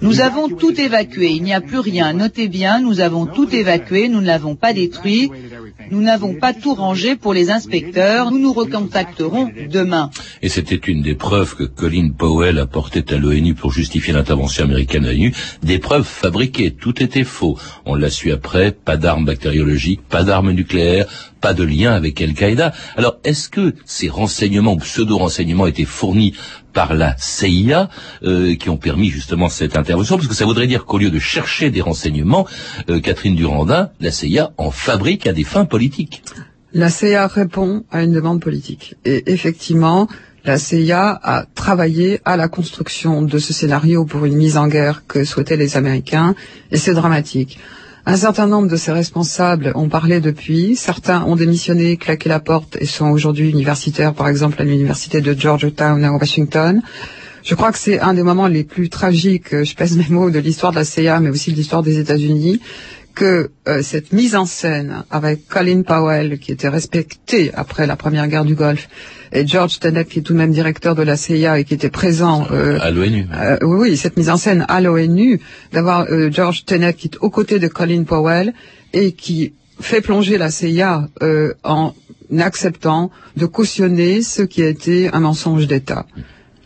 Nous 0.00 0.20
avons 0.20 0.48
tout 0.48 0.80
évacué, 0.80 1.30
il 1.30 1.42
n'y 1.42 1.52
a 1.52 1.60
plus 1.60 1.80
rien. 1.80 2.12
Notez 2.12 2.46
bien, 2.46 2.80
nous 2.80 3.00
avons 3.00 3.26
tout 3.26 3.52
évacué, 3.52 4.08
nous 4.08 4.20
ne 4.20 4.26
l'avons 4.26 4.54
pas 4.54 4.72
détruit. 4.72 5.30
Nous 5.90 6.00
n'avons 6.00 6.34
pas 6.34 6.52
tout 6.52 6.74
rangé 6.74 7.16
pour 7.16 7.34
les 7.34 7.50
inspecteurs. 7.50 8.30
Nous 8.30 8.38
nous 8.38 8.52
recontacterons 8.52 9.50
demain. 9.70 10.10
Et 10.42 10.48
c'était 10.48 10.76
une 10.76 11.02
des 11.02 11.14
preuves 11.14 11.54
que 11.56 11.64
Colin 11.64 12.10
Powell 12.16 12.58
apportait 12.58 13.12
à 13.12 13.18
l'ONU 13.18 13.54
pour 13.54 13.72
justifier 13.72 14.12
l'intervention 14.12 14.64
américaine 14.64 15.04
à 15.04 15.12
l'ONU. 15.12 15.34
Des 15.62 15.78
preuves 15.78 16.06
fabriquées. 16.06 16.72
Tout 16.72 17.02
était 17.02 17.24
faux. 17.24 17.56
On 17.86 17.94
l'a 17.94 18.10
su 18.10 18.32
après. 18.32 18.72
Pas 18.72 18.96
d'armes 18.96 19.24
bactériologiques, 19.24 20.02
pas 20.08 20.24
d'armes 20.24 20.52
nucléaires, 20.52 21.06
pas 21.40 21.54
de 21.54 21.64
lien 21.64 21.92
avec 21.92 22.20
Al-Qaïda. 22.20 22.72
Alors, 22.96 23.16
est-ce 23.24 23.48
que 23.48 23.74
ces 23.84 24.08
renseignements 24.08 24.74
ou 24.74 24.78
pseudo-renseignements 24.78 25.66
étaient 25.66 25.84
fournis 25.84 26.34
par 26.72 26.94
la 26.94 27.16
CIA 27.18 27.88
euh, 28.22 28.54
qui 28.54 28.68
ont 28.70 28.76
permis 28.76 29.08
justement 29.08 29.48
cette 29.48 29.76
intervention? 29.76 30.16
Parce 30.16 30.28
que 30.28 30.34
ça 30.34 30.44
voudrait 30.44 30.66
dire 30.66 30.84
qu'au 30.84 30.98
lieu 30.98 31.10
de 31.10 31.18
chercher 31.18 31.70
des 31.70 31.80
renseignements, 31.80 32.46
euh, 32.90 33.00
Catherine 33.00 33.34
Durandin, 33.34 33.90
la 34.00 34.10
CIA 34.10 34.52
en 34.58 34.70
fabrique 34.70 35.26
à 35.26 35.32
des 35.32 35.44
fins 35.44 35.57
La 36.74 36.90
CIA 36.90 37.26
répond 37.26 37.84
à 37.90 38.02
une 38.02 38.12
demande 38.12 38.40
politique. 38.40 38.96
Et 39.04 39.32
effectivement, 39.32 40.06
la 40.44 40.58
CIA 40.58 41.18
a 41.22 41.44
travaillé 41.54 42.20
à 42.24 42.36
la 42.36 42.48
construction 42.48 43.22
de 43.22 43.38
ce 43.38 43.52
scénario 43.52 44.04
pour 44.04 44.24
une 44.24 44.36
mise 44.36 44.56
en 44.56 44.68
guerre 44.68 45.04
que 45.06 45.24
souhaitaient 45.24 45.56
les 45.56 45.76
Américains, 45.76 46.34
et 46.70 46.76
c'est 46.76 46.94
dramatique. 46.94 47.58
Un 48.06 48.16
certain 48.16 48.46
nombre 48.46 48.68
de 48.68 48.76
ces 48.76 48.92
responsables 48.92 49.72
ont 49.74 49.88
parlé 49.88 50.20
depuis. 50.20 50.76
Certains 50.76 51.24
ont 51.24 51.36
démissionné, 51.36 51.98
claqué 51.98 52.28
la 52.28 52.40
porte 52.40 52.78
et 52.80 52.86
sont 52.86 53.10
aujourd'hui 53.10 53.50
universitaires, 53.50 54.14
par 54.14 54.28
exemple 54.28 54.62
à 54.62 54.64
l'université 54.64 55.20
de 55.20 55.38
Georgetown 55.38 56.02
à 56.04 56.12
Washington. 56.12 56.80
Je 57.44 57.54
crois 57.54 57.72
que 57.72 57.78
c'est 57.78 58.00
un 58.00 58.14
des 58.14 58.22
moments 58.22 58.46
les 58.46 58.64
plus 58.64 58.88
tragiques, 58.88 59.62
je 59.64 59.74
pèse 59.74 59.96
mes 59.96 60.08
mots, 60.08 60.30
de 60.30 60.38
l'histoire 60.38 60.72
de 60.72 60.76
la 60.76 60.84
CIA, 60.84 61.20
mais 61.20 61.30
aussi 61.30 61.50
de 61.50 61.56
l'histoire 61.56 61.82
des 61.82 61.98
États-Unis 61.98 62.60
que 63.18 63.50
euh, 63.66 63.82
cette 63.82 64.12
mise 64.12 64.36
en 64.36 64.46
scène 64.46 65.02
avec 65.10 65.48
Colin 65.48 65.82
Powell, 65.82 66.38
qui 66.38 66.52
était 66.52 66.68
respecté 66.68 67.50
après 67.54 67.86
la 67.86 67.96
première 67.96 68.28
guerre 68.28 68.44
du 68.44 68.54
Golfe, 68.54 68.88
et 69.32 69.46
George 69.46 69.80
Tenet, 69.80 70.04
qui 70.04 70.20
est 70.20 70.22
tout 70.22 70.32
de 70.32 70.38
même 70.38 70.52
directeur 70.52 70.94
de 70.94 71.02
la 71.02 71.16
CIA 71.16 71.58
et 71.58 71.64
qui 71.64 71.74
était 71.74 71.90
présent 71.90 72.46
euh, 72.50 72.78
à 72.80 72.90
l'ONU. 72.90 73.26
Euh, 73.34 73.58
oui, 73.62 73.90
oui, 73.90 73.96
cette 73.96 74.16
mise 74.16 74.30
en 74.30 74.36
scène 74.36 74.64
à 74.68 74.80
l'ONU, 74.80 75.40
d'avoir 75.72 76.06
George 76.30 76.64
Tenet 76.64 76.94
qui 76.94 77.08
est 77.08 77.18
aux 77.20 77.30
côtés 77.30 77.58
de 77.58 77.68
Colin 77.68 78.04
Powell 78.04 78.54
et 78.92 79.12
qui 79.12 79.52
fait 79.80 80.00
plonger 80.00 80.38
la 80.38 80.50
CIA 80.50 81.08
euh, 81.22 81.54
en 81.64 81.94
acceptant 82.38 83.10
de 83.36 83.46
cautionner 83.46 84.22
ce 84.22 84.42
qui 84.42 84.62
a 84.62 84.68
été 84.68 85.08
un 85.12 85.20
mensonge 85.20 85.66
d'État. 85.66 86.06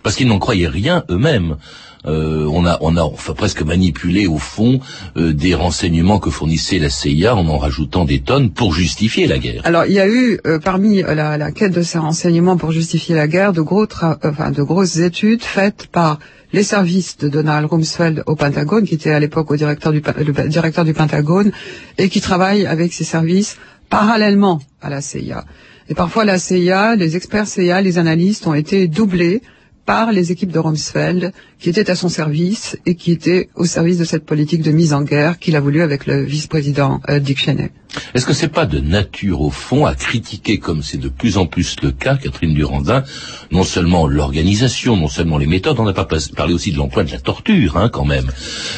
Parce 0.03 0.17
qu'ils 0.17 0.29
n'en 0.29 0.38
croyaient 0.38 0.69
rien 0.69 1.05
eux-mêmes. 1.11 1.57
Euh, 2.05 2.49
on 2.51 2.67
a, 2.67 2.79
on 2.81 2.97
a 2.97 3.03
enfin, 3.03 3.33
presque 3.33 3.62
manipulé 3.62 4.27
au 4.27 4.38
fond 4.38 4.81
euh, 5.17 5.33
des 5.33 5.55
renseignements 5.55 6.19
que 6.19 6.31
fournissait 6.31 6.81
la 6.81 6.91
CIA 6.91 7.37
en 7.37 7.47
en 7.47 7.59
rajoutant 7.59 8.05
des 8.05 8.21
tonnes 8.21 8.51
pour 8.51 8.75
justifier 8.75 9.29
la 9.29 9.38
guerre. 9.38 9.62
Alors 9.65 9.85
il 9.87 9.93
y 9.93 10.01
a 10.01 10.09
eu 10.09 10.38
euh, 10.47 10.59
parmi 10.59 11.03
la, 11.03 11.38
la, 11.38 11.53
quête 11.53 11.73
de 11.73 11.83
ces 11.83 11.99
renseignements 11.99 12.57
pour 12.57 12.73
justifier 12.73 13.15
la 13.15 13.29
guerre 13.29 13.53
de, 13.53 13.61
gros 13.61 13.87
enfin, 14.03 14.51
de 14.51 14.62
grosses 14.62 14.97
études 14.97 15.43
faites 15.43 15.87
par 15.87 16.19
les 16.53 16.65
services 16.65 17.17
de 17.19 17.29
Donald 17.29 17.67
Rumsfeld 17.71 18.25
au 18.27 18.37
Pentagone, 18.37 18.85
qui 18.85 18.95
était 18.95 19.12
à 19.12 19.21
l'époque 19.21 19.51
au 19.51 19.57
directeur 19.57 19.93
du, 19.93 20.03
le 20.03 20.49
directeur 20.49 20.85
du 20.85 20.93
Pentagone, 20.93 21.51
et 21.99 22.09
qui 22.09 22.21
travaille 22.21 22.67
avec 22.67 22.93
ces 22.93 23.05
services 23.05 23.59
parallèlement 23.88 24.61
à 24.81 24.91
la 24.91 25.01
CIA. 25.01 25.45
Et 25.88 25.95
parfois 25.95 26.25
la 26.25 26.38
CIA, 26.38 26.97
les 26.97 27.17
experts 27.17 27.47
CIA, 27.47 27.81
les 27.81 27.99
analystes 27.99 28.47
ont 28.47 28.55
été 28.55 28.88
doublés 28.88 29.43
par 29.85 30.12
les 30.12 30.31
équipes 30.31 30.53
de 30.53 30.59
Rumsfeld 30.59 31.33
qui 31.59 31.68
étaient 31.68 31.90
à 31.90 31.95
son 31.95 32.09
service 32.09 32.79
et 32.87 32.95
qui 32.95 33.11
étaient 33.12 33.49
au 33.57 33.64
service 33.64 33.99
de 33.99 34.05
cette 34.05 34.25
politique 34.25 34.62
de 34.62 34.71
mise 34.71 34.92
en 34.92 35.03
guerre 35.03 35.38
qu'il 35.38 35.57
a 35.57 35.61
voulu 35.61 35.83
avec 35.83 36.07
le 36.07 36.23
vice-président 36.23 37.01
euh, 37.09 37.18
Dick 37.18 37.38
Cheney. 37.38 37.71
Est-ce 38.14 38.25
que 38.25 38.33
c'est 38.33 38.49
pas 38.49 38.66
de 38.66 38.79
nature 38.79 39.42
au 39.42 39.51
fond 39.51 39.85
à 39.85 39.95
critiquer 39.95 40.59
comme 40.59 40.83
c'est 40.83 40.99
de 40.99 41.09
plus 41.09 41.37
en 41.37 41.47
plus 41.47 41.77
le 41.83 41.90
cas, 41.90 42.16
Catherine 42.16 42.55
Durandin, 42.55 43.05
non 43.51 43.64
seulement 43.64 44.07
l'organisation, 44.07 44.97
non 44.97 45.09
seulement 45.09 45.37
les 45.38 45.47
méthodes, 45.47 45.79
on 45.79 45.85
n'a 45.85 45.92
pas 45.92 46.09
parlé 46.37 46.55
aussi 46.55 46.73
de 46.73 46.79
l'emploi 46.79 47.05
de 47.05 47.11
la 47.11 47.18
torture 47.18 47.77
hein, 47.77 47.88
quand 47.88 48.05
même, 48.05 48.31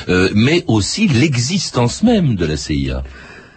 euh, 0.08 0.30
mais 0.34 0.64
aussi 0.66 1.06
l'existence 1.06 2.02
même 2.02 2.34
de 2.34 2.46
la 2.46 2.56
CIA. 2.56 3.02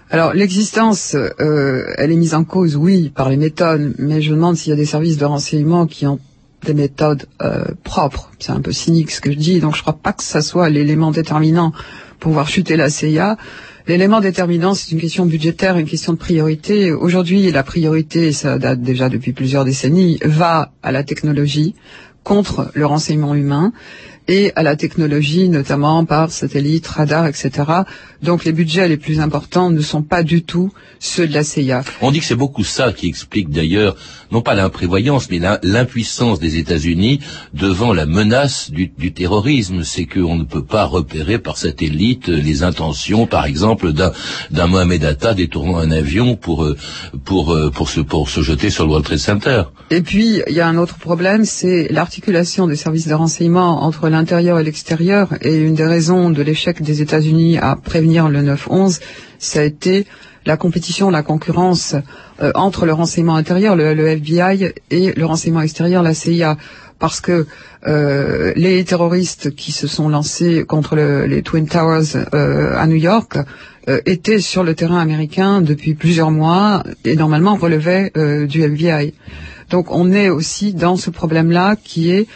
Alors 0.10 0.34
l'existence, 0.34 1.16
euh, 1.16 1.84
elle 1.98 2.12
est 2.12 2.16
mise 2.16 2.34
en 2.34 2.44
cause, 2.44 2.78
oui, 2.78 3.12
par 3.14 3.30
les 3.30 3.36
méthodes, 3.36 3.94
mais 3.98 4.22
je 4.22 4.32
me 4.32 4.36
demande 4.36 4.56
s'il 4.56 4.70
y 4.70 4.74
a 4.74 4.78
des 4.78 4.86
services 4.86 5.18
de 5.18 5.26
renseignement 5.26 5.86
qui 5.86 6.06
ont 6.06 6.20
des 6.64 6.74
méthodes 6.74 7.26
euh, 7.42 7.66
propres. 7.84 8.32
C'est 8.40 8.52
un 8.52 8.62
peu 8.62 8.72
cynique 8.72 9.12
ce 9.12 9.22
que 9.22 9.32
je 9.32 9.38
dis, 9.38 9.60
donc 9.60 9.76
je 9.76 9.82
crois 9.82 9.98
pas 9.98 10.14
que 10.14 10.24
ça 10.24 10.42
soit 10.42 10.70
l'élément 10.70 11.12
déterminant 11.12 11.72
pour 12.20 12.32
voir 12.32 12.48
chuter 12.50 12.76
la 12.76 12.90
CIA. 12.90 13.38
L'élément 13.88 14.20
déterminant, 14.20 14.74
c'est 14.74 14.92
une 14.92 15.00
question 15.00 15.26
budgétaire, 15.26 15.78
une 15.78 15.88
question 15.88 16.12
de 16.14 16.18
priorité. 16.18 16.92
Aujourd'hui, 16.92 17.50
la 17.52 17.64
priorité, 17.64 18.34
ça 18.34 18.58
date 18.60 18.82
déjà 18.82 19.08
depuis 19.08 19.32
plusieurs 19.32 19.64
décennies, 19.64 20.20
va 20.26 20.74
à 20.84 20.92
la 20.92 21.04
technologie 21.04 21.74
contre 22.24 22.70
le 22.74 22.86
renseignement 22.86 23.34
humain 23.34 23.72
et 24.28 24.52
à 24.56 24.64
la 24.64 24.76
technologie, 24.76 25.50
notamment 25.50 26.06
par 26.06 26.32
satellite, 26.32 26.88
radar, 26.88 27.28
etc. 27.28 27.52
Donc 28.22 28.46
les 28.46 28.52
budgets 28.52 28.88
les 28.88 28.98
plus 28.98 29.20
importants 29.20 29.70
ne 29.70 29.82
sont 29.82 30.02
pas 30.02 30.24
du 30.24 30.44
tout 30.44 30.72
ceux 31.00 31.28
de 31.28 31.34
la 31.34 31.44
CIA. 31.44 31.84
On 32.02 32.12
dit 32.12 32.20
que 32.20 32.26
c'est 32.26 32.36
beaucoup 32.36 32.64
ça 32.64 32.92
qui 32.92 33.08
explique 33.08 33.50
d'ailleurs, 33.50 33.96
non 34.32 34.42
pas 34.42 34.56
l'imprévoyance, 34.56 35.30
mais 35.30 35.40
l'impuissance 35.64 36.40
des 36.40 36.58
États-Unis 36.58 37.20
devant 37.54 37.94
la 37.94 38.06
menace 38.06 38.72
du, 38.72 38.90
terrorisme. 39.14 39.84
C'est 39.84 40.06
qu'on 40.06 40.36
ne 40.36 40.44
peut 40.44 40.64
pas 40.64 40.86
repérer 40.86 41.38
par 41.40 41.58
satellite 41.58 42.28
les 42.28 42.64
intentions, 42.64 43.28
par 43.28 43.46
exemple, 43.46 43.94
d'un 43.94 44.68
Mohamed 44.68 45.06
Atta 45.06 45.34
détournant 45.34 45.78
un 45.78 45.92
avion 45.92 46.36
pour, 46.36 46.64
euh, 46.64 46.76
pour, 47.24 47.54
euh, 47.54 47.70
pour, 47.70 47.90
se, 47.90 48.02
pour 48.02 48.30
se 48.30 48.42
jeter 48.42 48.70
sur 48.70 48.84
le 48.84 48.90
World 48.90 49.06
Trade 49.06 49.20
Center. 49.20 49.64
Et 49.90 50.02
puis, 50.02 50.42
il 50.48 50.54
y 50.54 50.60
a 50.60 50.68
un 50.68 50.78
autre 50.78 50.98
problème, 50.98 51.46
c'est 51.46 51.88
l'articulation 51.90 52.68
des 52.68 52.76
services 52.76 53.08
de 53.08 53.14
renseignement 53.14 53.84
entre 53.84 54.10
l'intérieur 54.18 54.60
et 54.60 54.64
l'extérieur. 54.64 55.30
Et 55.42 55.56
une 55.56 55.76
des 55.76 55.86
raisons 55.86 56.30
de 56.30 56.42
l'échec 56.42 56.82
des 56.82 57.02
États-Unis 57.02 57.58
à 57.60 57.76
prévenir 57.76 58.28
le 58.30 58.42
9-11, 58.42 59.00
ça 59.40 59.60
a 59.60 59.64
été 59.64 60.06
la 60.46 60.58
compétition, 60.58 61.10
la 61.10 61.24
concurrence 61.24 61.96
euh, 62.42 62.52
entre 62.56 62.86
le 62.86 62.94
renseignement 62.94 63.36
intérieur, 63.36 63.76
le, 63.76 64.08
FBI, 64.08 64.72
et 64.90 65.12
le 65.14 65.26
renseignement 65.26 65.62
extérieur, 65.62 66.02
la 66.02 66.14
CIA. 66.14 66.58
Parce 67.00 67.22
que 67.22 67.46
euh, 67.86 68.54
les 68.56 68.84
terroristes 68.84 69.54
qui 69.56 69.72
se 69.72 69.86
sont 69.88 70.10
lancés 70.10 70.64
contre 70.66 70.96
les 70.96 71.44
Twin 71.44 71.68
Towers 71.68 72.16
euh, 72.34 72.76
à 72.76 72.88
New 72.88 72.96
York 72.96 73.38
étaient 74.06 74.40
sur 74.42 74.64
le 74.66 74.74
terrain 74.76 75.00
américain 75.00 75.62
depuis 75.62 75.94
plusieurs 75.94 76.30
mois 76.32 76.84
et 77.06 77.16
normalement 77.16 77.56
relevaient 77.56 78.12
du 78.46 78.62
FBI. 78.62 79.14
Donc 79.70 79.92
on 79.92 80.12
est 80.12 80.30
aussi 80.30 80.74
dans 80.74 80.96
ce 80.96 81.10
problème-là 81.10 81.76
qui 81.82 82.12
est 82.12 82.28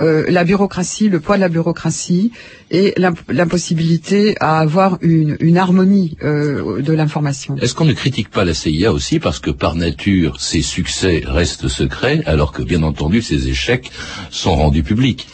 euh, 0.00 0.24
la 0.28 0.44
bureaucratie, 0.44 1.08
le 1.08 1.20
poids 1.20 1.36
de 1.36 1.40
la 1.40 1.48
bureaucratie 1.48 2.32
et 2.70 2.94
l'impossibilité 3.28 4.34
à 4.40 4.58
avoir 4.58 4.98
une, 5.00 5.36
une 5.40 5.58
harmonie 5.58 6.16
euh, 6.22 6.80
de 6.80 6.92
l'information. 6.92 7.56
Est-ce 7.56 7.74
qu'on 7.74 7.84
ne 7.84 7.92
critique 7.92 8.30
pas 8.30 8.44
la 8.44 8.54
CIA 8.54 8.92
aussi 8.92 9.18
parce 9.18 9.38
que 9.38 9.50
par 9.50 9.74
nature 9.74 10.40
ses 10.40 10.62
succès 10.62 11.22
restent 11.26 11.68
secrets 11.68 12.22
alors 12.26 12.52
que 12.52 12.62
bien 12.62 12.82
entendu 12.82 13.22
ses 13.22 13.48
échecs 13.48 13.90
sont 14.30 14.56
rendus 14.56 14.82
publics? 14.82 15.28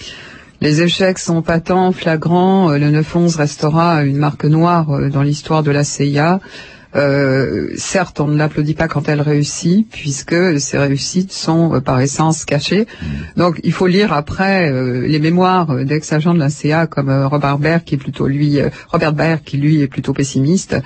Les 0.63 0.81
échecs 0.81 1.19
sont 1.19 1.43
patents, 1.43 1.93
flagrants. 1.93 2.71
Euh, 2.71 2.79
le 2.79 2.91
9-11 2.91 3.37
restera 3.37 4.05
une 4.05 4.17
marque 4.17 4.45
noire 4.47 5.11
dans 5.11 5.23
l'histoire 5.23 5.63
de 5.63 5.71
la 5.71 5.85
CIA. 5.85 6.41
Euh, 6.95 7.69
certes, 7.77 8.21
on 8.21 8.29
ne 8.29 8.39
l'applaudit 8.39 8.75
pas 8.75 8.89
quand 8.89 9.09
elle 9.09 9.21
réussit, 9.21 9.89
puisque 9.91 10.61
ses 10.61 10.79
réussites 10.79 11.33
sont 11.33 11.75
euh, 11.75 11.81
par 11.81 12.01
essence 12.01 12.45
cachées. 12.45 12.87
Donc, 13.37 13.61
il 13.65 13.73
faut 13.73 13.87
lire 13.87 14.13
après 14.13 14.71
euh, 14.71 15.07
les 15.07 15.19
mémoires 15.19 15.85
d'ex-agents 15.85 16.35
de 16.35 16.39
la 16.39 16.49
CA 16.49 16.87
comme 16.87 17.11
Robert 17.11 17.59
Baer, 17.59 17.85
qui 17.85 17.97
est 17.97 17.99
plutôt 17.99 18.27
lui, 18.29 18.59
Robert 18.89 19.13
Baer, 19.13 19.39
qui 19.45 19.57
lui 19.57 19.83
est 19.83 19.89
plutôt 19.89 20.13
pessimiste. 20.13 20.77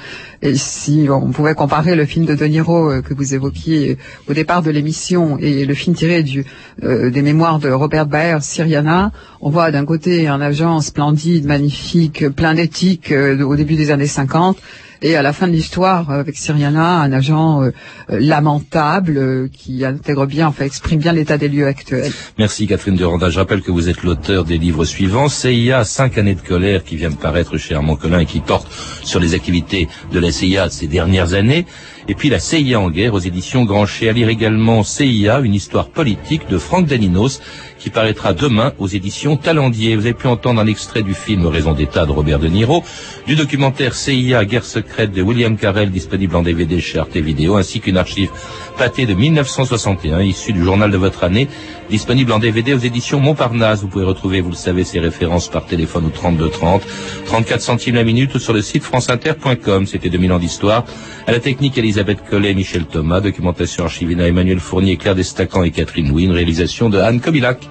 Et 0.42 0.54
si 0.54 1.06
on 1.10 1.30
pouvait 1.30 1.54
comparer 1.54 1.94
le 1.94 2.06
film 2.06 2.24
de 2.24 2.34
De 2.34 2.46
Niro 2.46 3.02
que 3.02 3.14
vous 3.14 3.34
évoquiez 3.34 3.98
au 4.28 4.32
départ 4.32 4.62
de 4.62 4.70
l'émission 4.70 5.36
et 5.38 5.64
le 5.64 5.74
film 5.74 5.94
tiré 5.94 6.22
du, 6.22 6.44
des 6.82 7.22
mémoires 7.22 7.58
de 7.58 7.70
Robert 7.70 8.06
Baer, 8.06 8.38
Syriana, 8.40 9.12
on 9.40 9.50
voit 9.50 9.70
d'un 9.70 9.84
côté 9.84 10.28
un 10.28 10.40
agent 10.40 10.80
splendide, 10.80 11.44
magnifique, 11.44 12.28
plein 12.30 12.54
d'éthique 12.54 13.12
au 13.12 13.56
début 13.56 13.76
des 13.76 13.90
années 13.90 14.06
50 14.06 14.56
et 15.02 15.16
à 15.16 15.22
la 15.22 15.32
fin 15.32 15.48
de 15.48 15.52
l'histoire, 15.52 16.10
avec 16.10 16.36
Syriana, 16.36 17.00
un 17.00 17.12
agent 17.12 17.62
euh, 17.62 17.70
lamentable 18.08 19.16
euh, 19.16 19.48
qui 19.52 19.84
intègre 19.84 20.26
bien, 20.26 20.48
enfin 20.48 20.64
exprime 20.64 20.98
bien 20.98 21.12
l'état 21.12 21.38
des 21.38 21.48
lieux 21.48 21.66
actuels. 21.66 22.12
Merci 22.38 22.66
Catherine 22.66 22.96
Duranda. 22.96 23.30
Je 23.30 23.38
rappelle 23.38 23.62
que 23.62 23.70
vous 23.70 23.88
êtes 23.88 24.02
l'auteur 24.02 24.44
des 24.44 24.58
livres 24.58 24.84
suivants. 24.84 25.28
CIA, 25.28 25.84
cinq 25.84 26.18
années 26.18 26.34
de 26.34 26.40
colère, 26.40 26.84
qui 26.84 26.96
vient 26.96 27.10
de 27.10 27.16
paraître 27.16 27.56
chez 27.56 27.74
Armand 27.74 27.96
Collin 27.96 28.20
et 28.20 28.26
qui 28.26 28.40
porte 28.40 28.68
sur 29.02 29.20
les 29.20 29.34
activités 29.34 29.88
de 30.12 30.18
la 30.18 30.30
CIA 30.30 30.68
ces 30.70 30.86
dernières 30.86 31.34
années. 31.34 31.66
Et 32.08 32.14
puis 32.14 32.28
la 32.28 32.40
CIA 32.40 32.80
en 32.80 32.90
guerre 32.90 33.14
aux 33.14 33.20
éditions 33.20 33.64
Grancher. 33.64 34.08
À 34.08 34.12
lire 34.12 34.28
également 34.28 34.82
CIA, 34.82 35.40
une 35.40 35.54
histoire 35.54 35.88
politique 35.88 36.48
de 36.48 36.58
Franck 36.58 36.86
Daninos 36.86 37.40
qui 37.80 37.90
paraîtra 37.90 38.34
demain 38.34 38.72
aux 38.78 38.86
éditions 38.86 39.36
Talendier. 39.36 39.96
Vous 39.96 40.02
avez 40.02 40.14
pu 40.14 40.26
entendre 40.26 40.60
un 40.60 40.66
extrait 40.66 41.02
du 41.02 41.14
film 41.14 41.46
Raison 41.46 41.72
d'État 41.72 42.04
de 42.04 42.12
Robert 42.12 42.38
De 42.38 42.46
Niro, 42.46 42.84
du 43.26 43.34
documentaire 43.34 43.94
CIA 43.94 44.44
Guerre 44.44 44.64
secrète 44.64 45.12
de 45.12 45.22
William 45.22 45.56
Carell 45.56 45.90
disponible 45.90 46.36
en 46.36 46.42
DVD 46.42 46.78
chez 46.80 46.98
Arte 46.98 47.16
Vidéo, 47.16 47.56
ainsi 47.56 47.80
qu'une 47.80 47.96
archive 47.96 48.30
pâtée 48.76 49.06
de 49.06 49.14
1961 49.14 50.20
issue 50.20 50.52
du 50.52 50.62
journal 50.62 50.90
de 50.90 50.96
votre 50.98 51.24
année, 51.24 51.48
disponible 51.88 52.32
en 52.32 52.38
DVD 52.38 52.74
aux 52.74 52.78
éditions 52.78 53.18
Montparnasse. 53.18 53.80
Vous 53.80 53.88
pouvez 53.88 54.04
retrouver, 54.04 54.42
vous 54.42 54.50
le 54.50 54.56
savez, 54.56 54.84
ces 54.84 55.00
références 55.00 55.48
par 55.48 55.64
téléphone 55.64 56.04
au 56.04 56.10
32 56.10 56.50
30, 56.50 56.82
34 57.26 57.60
centimes 57.62 57.94
la 57.94 58.04
minute 58.04 58.34
ou 58.34 58.38
sur 58.38 58.52
le 58.52 58.60
site 58.60 58.84
franceinter.com. 58.84 59.86
C'était 59.86 60.10
2000 60.10 60.32
ans 60.32 60.38
d'histoire. 60.38 60.84
À 61.26 61.32
la 61.32 61.40
technique, 61.40 61.78
Elisabeth 61.78 62.18
Collet, 62.28 62.52
Michel 62.54 62.84
Thomas, 62.84 63.20
documentation 63.20 63.84
archivina 63.84 64.28
Emmanuel 64.28 64.60
Fournier, 64.60 64.98
Claire 64.98 65.14
Destacan 65.14 65.62
et 65.62 65.70
Catherine 65.70 66.18
une 66.18 66.32
réalisation 66.32 66.90
de 66.90 66.98
Anne 66.98 67.20
Kobilac. 67.20 67.69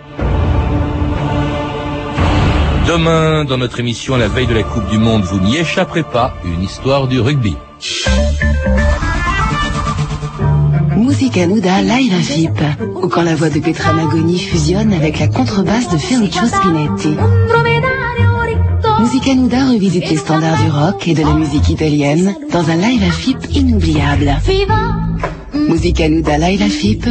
Demain, 2.88 3.46
dans 3.46 3.58
notre 3.58 3.80
émission 3.80 4.18
la 4.18 4.28
veille 4.28 4.48
de 4.48 4.56
la 4.56 4.64
Coupe 4.64 4.90
du 4.90 4.98
Monde, 4.98 5.22
vous 5.22 5.40
n'y 5.40 5.58
échapperez 5.58 6.02
pas, 6.02 6.34
une 6.44 6.64
histoire 6.64 7.08
du 7.08 7.20
rugby. 7.20 7.56
Musica 10.98 11.46
Nuda 11.46 11.82
live 11.84 12.14
à 12.14 12.22
FIP, 12.22 12.62
ou 13.02 13.08
quand 13.08 13.22
la 13.22 13.36
voix 13.36 13.50
de 13.50 13.60
Petra 13.60 13.94
Magoni 13.94 14.40
fusionne 14.40 14.92
avec 14.92 15.20
la 15.20 15.28
contrebasse 15.28 15.90
de 15.90 15.98
Ferruccio 15.98 16.42
Spinetti. 16.48 17.16
Musica 19.02 19.36
Nuda 19.36 19.66
revisite 19.68 20.10
les 20.10 20.18
standards 20.18 20.58
du 20.64 20.72
rock 20.72 21.08
et 21.08 21.14
de 21.14 21.22
la 21.22 21.34
musique 21.34 21.70
italienne 21.70 22.36
dans 22.52 22.70
un 22.70 22.76
live 22.76 23.04
à 23.04 23.12
FIP 23.12 23.38
inoubliable. 23.56 24.36
Musica 25.54 26.10
Nuda 26.10 26.38
live 26.38 26.62
à 26.64 26.70
FIP, 26.70 27.06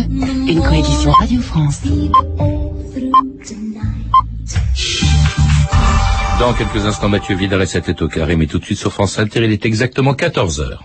une 0.49 0.61
coédition 0.61 1.13
Radio 1.13 1.41
France. 1.41 1.83
Dans 6.39 6.53
quelques 6.53 6.87
instants, 6.87 7.09
Mathieu 7.09 7.35
Vidal 7.35 7.63
et 7.63 7.67
sa 7.67 7.81
tête 7.81 8.01
au 8.01 8.09
carré, 8.09 8.37
mais 8.37 8.47
tout 8.47 8.61
de 8.61 8.65
suite 8.65 8.79
sur 8.79 8.93
France 8.93 9.19
Inter, 9.19 9.45
il 9.45 9.53
est 9.53 9.67
exactement 9.67 10.15
14 10.15 10.61
heures. 10.61 10.85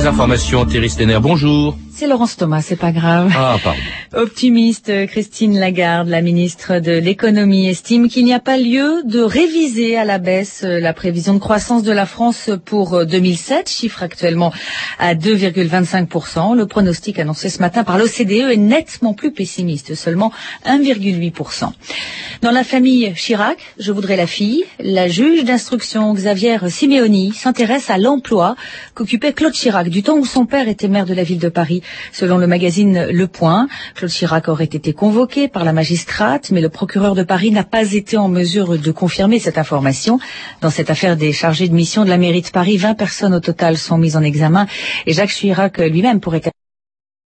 Les 0.00 0.06
informations, 0.06 0.64
Thierry 0.64 0.88
Stenner, 0.88 1.18
bonjour. 1.20 1.76
C'est 1.92 2.06
Laurence 2.06 2.38
Thomas, 2.38 2.62
c'est 2.62 2.76
pas 2.76 2.92
grave. 2.92 3.30
Ah, 3.36 3.58
pardon. 3.62 3.78
Optimiste, 4.14 5.06
Christine 5.08 5.60
Lagarde, 5.60 6.08
la 6.08 6.22
ministre 6.22 6.78
de 6.78 6.92
l'économie, 6.92 7.68
estime 7.68 8.08
qu'il 8.08 8.24
n'y 8.24 8.32
a 8.32 8.40
pas 8.40 8.56
lieu 8.56 9.02
de 9.04 9.20
réviser 9.20 9.98
à 9.98 10.06
la 10.06 10.18
baisse 10.18 10.62
la 10.62 10.94
prévision 10.94 11.34
de 11.34 11.38
croissance 11.38 11.82
de 11.82 11.92
la 11.92 12.06
France 12.06 12.48
pour 12.64 13.04
2007, 13.04 13.68
chiffre 13.68 14.02
actuellement 14.02 14.50
à 14.98 15.14
2,25%. 15.14 16.56
Le 16.56 16.66
pronostic 16.66 17.18
annoncé 17.18 17.50
ce 17.50 17.58
matin 17.58 17.84
par 17.84 17.98
l'OCDE 17.98 18.50
est 18.50 18.56
nettement 18.56 19.12
plus 19.12 19.32
pessimiste, 19.32 19.94
seulement 19.94 20.32
1,8%. 20.64 21.70
Dans 22.40 22.50
la 22.50 22.64
famille 22.64 23.12
Chirac, 23.14 23.58
je 23.78 23.92
voudrais 23.92 24.16
la 24.16 24.26
fille, 24.26 24.64
la 24.78 25.08
juge 25.08 25.44
d'instruction 25.44 26.14
Xavier 26.14 26.56
Simeoni 26.70 27.34
s'intéresse 27.34 27.90
à 27.90 27.98
l'emploi 27.98 28.56
qu'occupait 28.94 29.34
Claude 29.34 29.52
Chirac 29.52 29.89
du 29.90 30.02
temps 30.02 30.16
où 30.16 30.24
son 30.24 30.46
père 30.46 30.68
était 30.68 30.88
maire 30.88 31.04
de 31.04 31.14
la 31.14 31.22
ville 31.22 31.38
de 31.38 31.48
Paris. 31.48 31.82
Selon 32.12 32.38
le 32.38 32.46
magazine 32.46 33.06
Le 33.10 33.26
Point, 33.26 33.68
Claude 33.94 34.10
Chirac 34.10 34.48
aurait 34.48 34.64
été 34.64 34.92
convoqué 34.92 35.48
par 35.48 35.64
la 35.64 35.72
magistrate, 35.72 36.50
mais 36.50 36.60
le 36.60 36.68
procureur 36.68 37.14
de 37.14 37.22
Paris 37.22 37.50
n'a 37.50 37.64
pas 37.64 37.92
été 37.92 38.16
en 38.16 38.28
mesure 38.28 38.78
de 38.78 38.90
confirmer 38.92 39.38
cette 39.38 39.58
information. 39.58 40.18
Dans 40.60 40.70
cette 40.70 40.90
affaire 40.90 41.16
des 41.16 41.32
chargés 41.32 41.68
de 41.68 41.74
mission 41.74 42.04
de 42.04 42.10
la 42.10 42.18
mairie 42.18 42.42
de 42.42 42.48
Paris, 42.48 42.76
20 42.76 42.94
personnes 42.94 43.34
au 43.34 43.40
total 43.40 43.76
sont 43.76 43.98
mises 43.98 44.16
en 44.16 44.22
examen 44.22 44.66
et 45.06 45.12
Jacques 45.12 45.30
Chirac 45.30 45.78
lui-même 45.78 46.20
pourrait 46.20 46.42
être 46.44 46.59